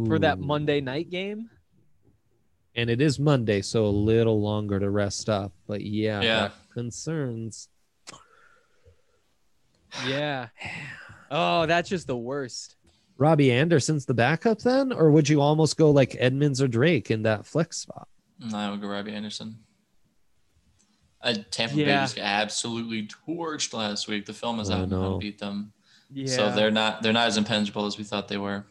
[0.08, 1.50] for that monday night game
[2.76, 5.52] And it is Monday, so a little longer to rest up.
[5.68, 6.40] But yeah, Yeah.
[6.42, 7.70] that concerns.
[10.06, 10.48] yeah
[11.32, 12.76] oh that's just the worst
[13.20, 14.94] Robbie Anderson's the backup then?
[14.94, 18.08] Or would you almost go like Edmonds or Drake in that flex spot?
[18.40, 19.58] No, I would go Robbie Anderson.
[21.24, 22.04] Uh, Tampa Bay Yeah.
[22.04, 24.28] just got absolutely torched last week.
[24.28, 25.18] The film is I out on how know.
[25.18, 25.74] beat them.
[26.14, 28.68] yeah So they're not they're not as impenetrable as we thought they were.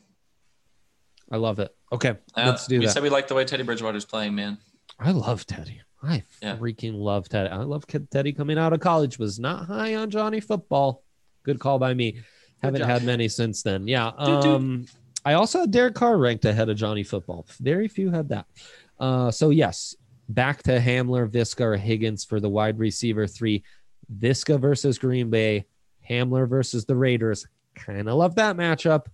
[1.31, 1.75] I love it.
[1.93, 2.93] Okay, Uh, let's do we that.
[2.93, 4.59] said we like the way Teddy Bridgewater's playing, man.
[4.99, 5.81] I love Teddy.
[6.03, 6.57] I Yeah.
[6.57, 7.49] freaking love Teddy.
[7.51, 9.19] I love Teddy coming out of college.
[9.19, 11.03] Was not high on Johnny football.
[11.43, 12.21] Good call by me.
[12.63, 13.87] Haven't had many since then.
[13.89, 14.09] Yeah.
[14.19, 14.87] Um,
[15.25, 17.47] I also had Derek Carr ranked ahead of Johnny football.
[17.61, 18.47] Very few had that.
[18.99, 19.95] Uh, so yes,
[20.29, 23.65] back to Hamler, Viska, or Higgins for the wide receiver three.
[24.19, 25.67] Viska versus Green Bay.
[26.09, 27.47] Hamler versus the Raiders.
[27.75, 29.07] Kind of love that matchup.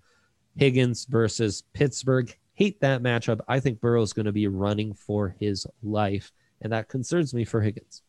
[0.56, 2.34] Higgins versus Pittsburgh.
[2.54, 3.40] Hate that matchup.
[3.48, 6.30] I think Burrow's going to be running for his life,
[6.60, 8.02] and that concerns me for Higgins.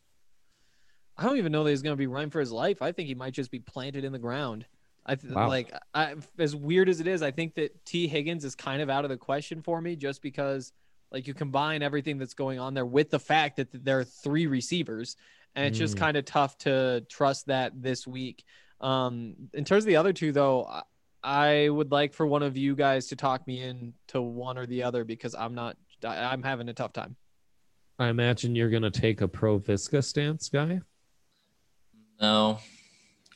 [1.16, 2.82] I don't even know that he's going to be running for his life.
[2.82, 4.66] I think he might just be planted in the ground.
[5.06, 5.48] I th- Wow.
[5.48, 8.90] like I, as weird as it is, I think that Tee Higgins is kind of
[8.90, 10.72] out of the question for me just because
[11.12, 14.46] like you combine everything that's going on there with the fact that there are three
[14.46, 15.16] receivers
[15.54, 15.98] and it's just Mm.
[16.00, 18.44] kind of tough to trust that this week.
[18.80, 20.82] Um, in terms of the other two though,
[21.24, 24.58] I, I would like for one of you guys to talk me in to one
[24.58, 27.16] or the other because I'm not I, I'm having a tough time.
[27.98, 30.80] I imagine you're going to take a pro Viska stance, guy.
[32.20, 32.58] No,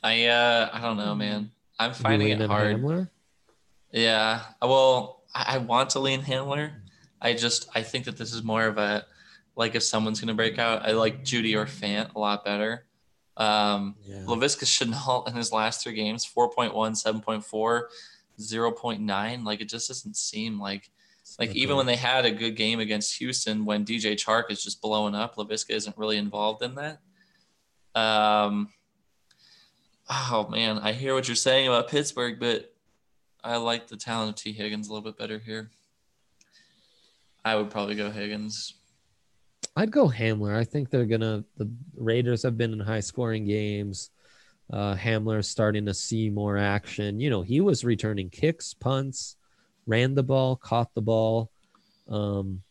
[0.03, 1.51] I uh, I don't know, man.
[1.79, 2.77] I'm You finding it leaning hard.
[2.77, 3.09] Hamler?
[3.91, 4.41] Yeah.
[4.61, 6.73] Well, I, I want to lean Hamler.
[7.21, 9.05] I just I think that this is more of a
[9.55, 12.85] like if someone's gonna break out, I like Jeudy or Fant a lot better.
[13.39, 14.23] Um Yeah.
[14.27, 17.83] Laviska Shenault in his last three games, 4.1, 7.4,
[18.39, 19.43] 0.9.
[19.43, 20.91] Like it just doesn't seem like
[21.37, 24.81] like even when they had a good game against Houston when DJ Chark is just
[24.81, 26.99] blowing up, Lavisca isn't really involved in that.
[27.95, 28.69] Um
[30.09, 32.73] oh man, I hear what you're saying about Pittsburgh, but
[33.43, 35.71] I like the talent of Tee Higgins a little bit better here.
[37.45, 38.73] I would probably go Higgins.
[39.75, 40.55] I'd go Hamler.
[40.55, 41.43] I think they're gonna.
[41.57, 44.09] The Raiders have been in high scoring games.
[44.71, 47.19] Uh, Hamler's starting to see more action.
[47.19, 49.35] You know, he was returning kicks, punts,
[49.87, 51.51] ran the ball, caught the ball.
[52.07, 52.61] Um,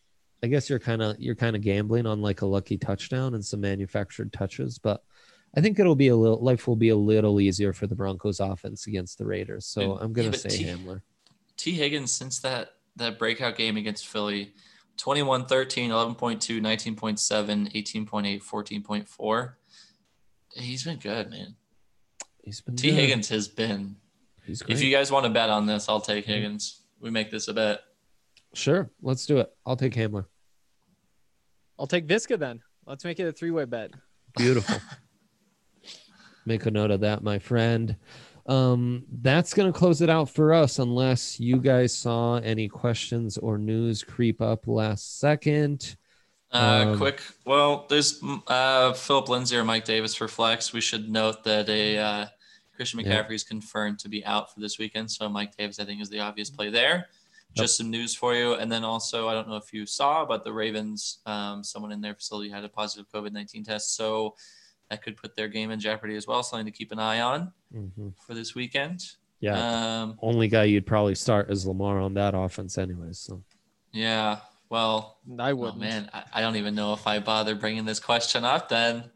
[0.43, 3.45] I guess you're kind of you're kind of gambling on like a lucky touchdown and
[3.45, 5.03] some manufactured touches, but
[5.57, 8.39] I think it'll be a little life will be a little easier for the Broncos
[8.39, 9.67] offense against the Raiders.
[9.67, 11.01] So Yeah, I'm gonna but say T- Hamler.
[11.57, 14.53] Tee Higgins, since that that breakout game against Philly,
[14.99, 19.53] 21 13, 11.2, 19.7, 18.8, 14.4.
[20.55, 21.55] He's been good, man.
[22.43, 22.91] He's been T.
[22.91, 22.97] good.
[22.97, 23.97] Higgins has been.
[24.45, 24.77] He's great.
[24.77, 26.33] If you guys want to bet on this, I'll take mm-hmm.
[26.33, 26.83] Higgins.
[27.01, 27.81] We make this a bet.
[28.55, 29.51] sure, let's do it.
[29.65, 30.27] I'll take Hamler.
[31.79, 32.61] I'll take Viska then.
[32.87, 33.93] Let's make it a three way bet.
[34.37, 34.81] Beautiful.
[36.47, 37.95] Make a note of that, my friend.
[38.49, 43.37] Um, that's going to close it out for us, unless you guys saw any questions
[43.37, 45.97] or news creep up last second.
[46.51, 47.23] Uh, Um, quick.
[47.45, 50.73] Well, there's mm, uh, Phillip Lindsay or Mike Davis for flex.
[50.73, 52.27] We should note that a uh,
[52.75, 53.23] Christian Yeah.
[53.23, 55.11] McCaffrey is confirmed to be out for this weekend.
[55.11, 57.09] So Mike Davis, I think, is the obvious play there.
[57.57, 60.45] Just some news for you, and then also I don't know if you saw, but
[60.45, 64.37] the Ravens, um, someone in their facility had a positive COVID nineteen test, so
[64.91, 66.43] that could put their game in jeopardy as well.
[66.43, 68.15] Something to keep an eye on Mhm.
[68.27, 69.05] for this weekend.
[69.41, 70.01] Yeah.
[70.03, 73.19] Um, Only guy you'd probably start is Lamar on that offense, anyways.
[73.19, 73.43] So
[73.93, 74.41] yeah.
[74.71, 75.79] Well, I oh wouldn't.
[75.79, 78.69] man, I, I don't even know if I bother bringing this question up.
[78.69, 79.11] Then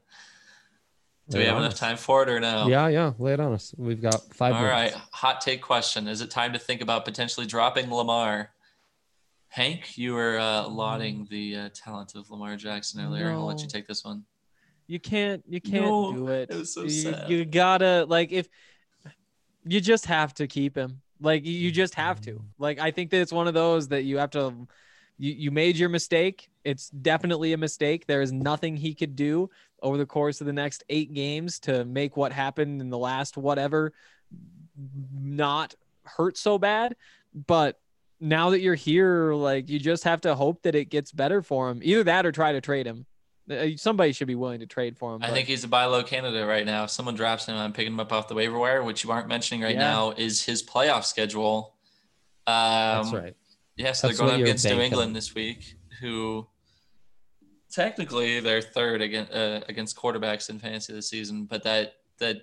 [1.28, 1.78] do Lay we have enough us.
[1.78, 2.68] time for it or no?
[2.68, 3.12] Yeah, yeah.
[3.18, 3.74] Lay it on us.
[3.76, 5.08] We've got five All right, minutes.
[5.12, 6.08] hot take question.
[6.08, 8.50] Is it time to think about potentially dropping Lamar?
[9.48, 13.30] Hank, you were uh, lauding the uh, talent of Lamar Jackson earlier.
[13.30, 14.24] I'll let you take this one.
[14.92, 16.50] You can't you can't No, do it.
[16.50, 18.46] it so you, you gotta like if
[19.64, 21.00] you just have to keep him.
[21.18, 22.42] Like you- just have to.
[22.58, 24.54] Like I think that it's one of those that you have to
[25.16, 26.50] you, you made your mistake.
[26.62, 28.06] It's definitely a mistake.
[28.06, 29.48] There is nothing he could do
[29.82, 33.38] over the course of the next eight games to make what happened in the last
[33.38, 33.94] whatever
[35.14, 35.74] not
[36.04, 36.96] hurt so bad.
[37.46, 37.80] But
[38.20, 41.70] now that you're here, like you just have to hope that it gets better for
[41.70, 41.80] him.
[41.82, 43.06] Either that or try to trade him.
[43.50, 45.22] Uh, Somebody should be willing to trade for him.
[45.22, 46.84] I but- think he's a buy low candidate right now.
[46.84, 49.28] If someone drops him, I'm picking him up off the waiver wire, which you aren't
[49.28, 49.80] mentioning right Yeah.
[49.80, 51.74] now, is his playoff schedule.
[52.46, 53.36] Um, That's right.
[53.76, 55.12] Yeah, so That's they're going up against New England on.
[55.12, 56.46] this week, who
[57.70, 62.36] technically they're third against uh, against quarterbacks in fantasy this season, but that that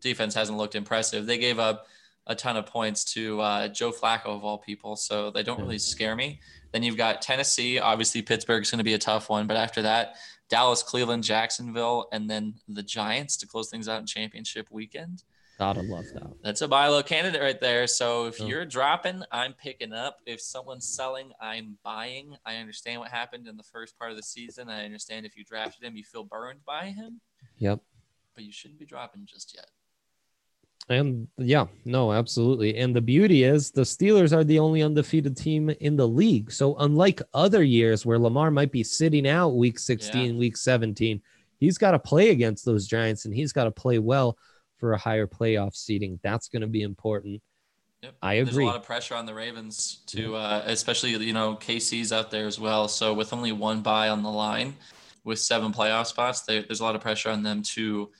[0.00, 1.26] defense hasn't looked impressive.
[1.26, 1.86] They gave up
[2.26, 5.78] a ton of points to uh, Joe Flacco of all people, so they don't really
[5.78, 6.40] scare me.
[6.72, 7.78] Then you've got Tennessee.
[7.78, 10.14] Obviously, Pittsburgh's going to be a tough one, but after that,
[10.52, 15.22] Dallas, Cleveland, Jacksonville, and then the Giants to close things out in championship weekend.
[15.58, 16.30] Gotta love that.
[16.44, 17.86] That's a buy low candidate right there.
[17.86, 18.46] So if Yeah.
[18.48, 20.18] you're dropping, I'm picking up.
[20.26, 22.36] If someone's selling, I'm buying.
[22.44, 24.68] I understand what happened in the first part of the season.
[24.68, 27.22] I understand if you drafted him, you feel burned by him,
[27.56, 27.80] Yep.
[28.34, 29.70] but you shouldn't be dropping just yet.
[30.88, 32.76] And yeah, no, absolutely.
[32.76, 36.50] And the beauty is the Steelers are the only undefeated team in the league.
[36.50, 41.22] So unlike other years where Lamar might be sitting out week 16, week 17,
[41.58, 44.36] he's got to play against those Giants and he's got to play well
[44.78, 46.18] for a higher playoff seating.
[46.22, 47.40] That's going to be important.
[48.02, 48.14] Yep.
[48.20, 48.44] I agree.
[48.44, 52.32] There's a lot of pressure on the Ravens to, uh, especially you know KC's out
[52.32, 52.88] there as well.
[52.88, 54.74] So with only one bye on the line,
[55.22, 58.10] with seven playoff spots, there, there's a lot of pressure on them to,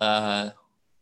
[0.00, 0.50] uh,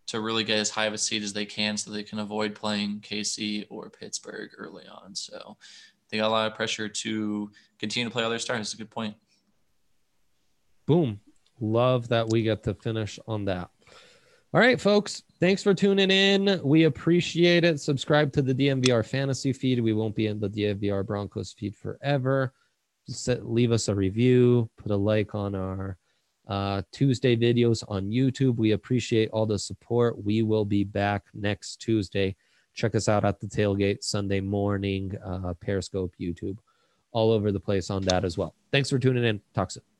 [0.07, 2.55] to really get as high of a seed as they can, so they can avoid
[2.55, 5.15] playing KC or Pittsburgh early on.
[5.15, 5.57] So
[6.11, 8.61] they got a lot of pressure to continue to play all their stars.
[8.61, 9.15] It's a good point.
[10.87, 11.21] Boom.
[11.61, 13.71] Love that we get to finish on that.
[14.53, 15.23] All right, folks.
[15.41, 16.61] Thanks for tuning in.
[16.63, 17.81] We appreciate it.
[17.81, 19.81] Subscribe to the DNVR fantasy feed.
[19.81, 22.53] We won't be in the DNVR Broncos feed forever.
[23.09, 25.99] Just leave us a review, put a like on our
[26.49, 28.57] uh, Tuesday videos on YouTube.
[28.57, 30.23] We appreciate all the support.
[30.23, 32.37] We will be back next Tuesday.
[32.75, 36.59] Check us out at the tailgate Sunday morning, uh, Periscope, YouTube,
[37.13, 38.55] all over the place on that as well.
[38.73, 39.41] Thanks for tuning in.
[39.55, 39.94] Talk soon.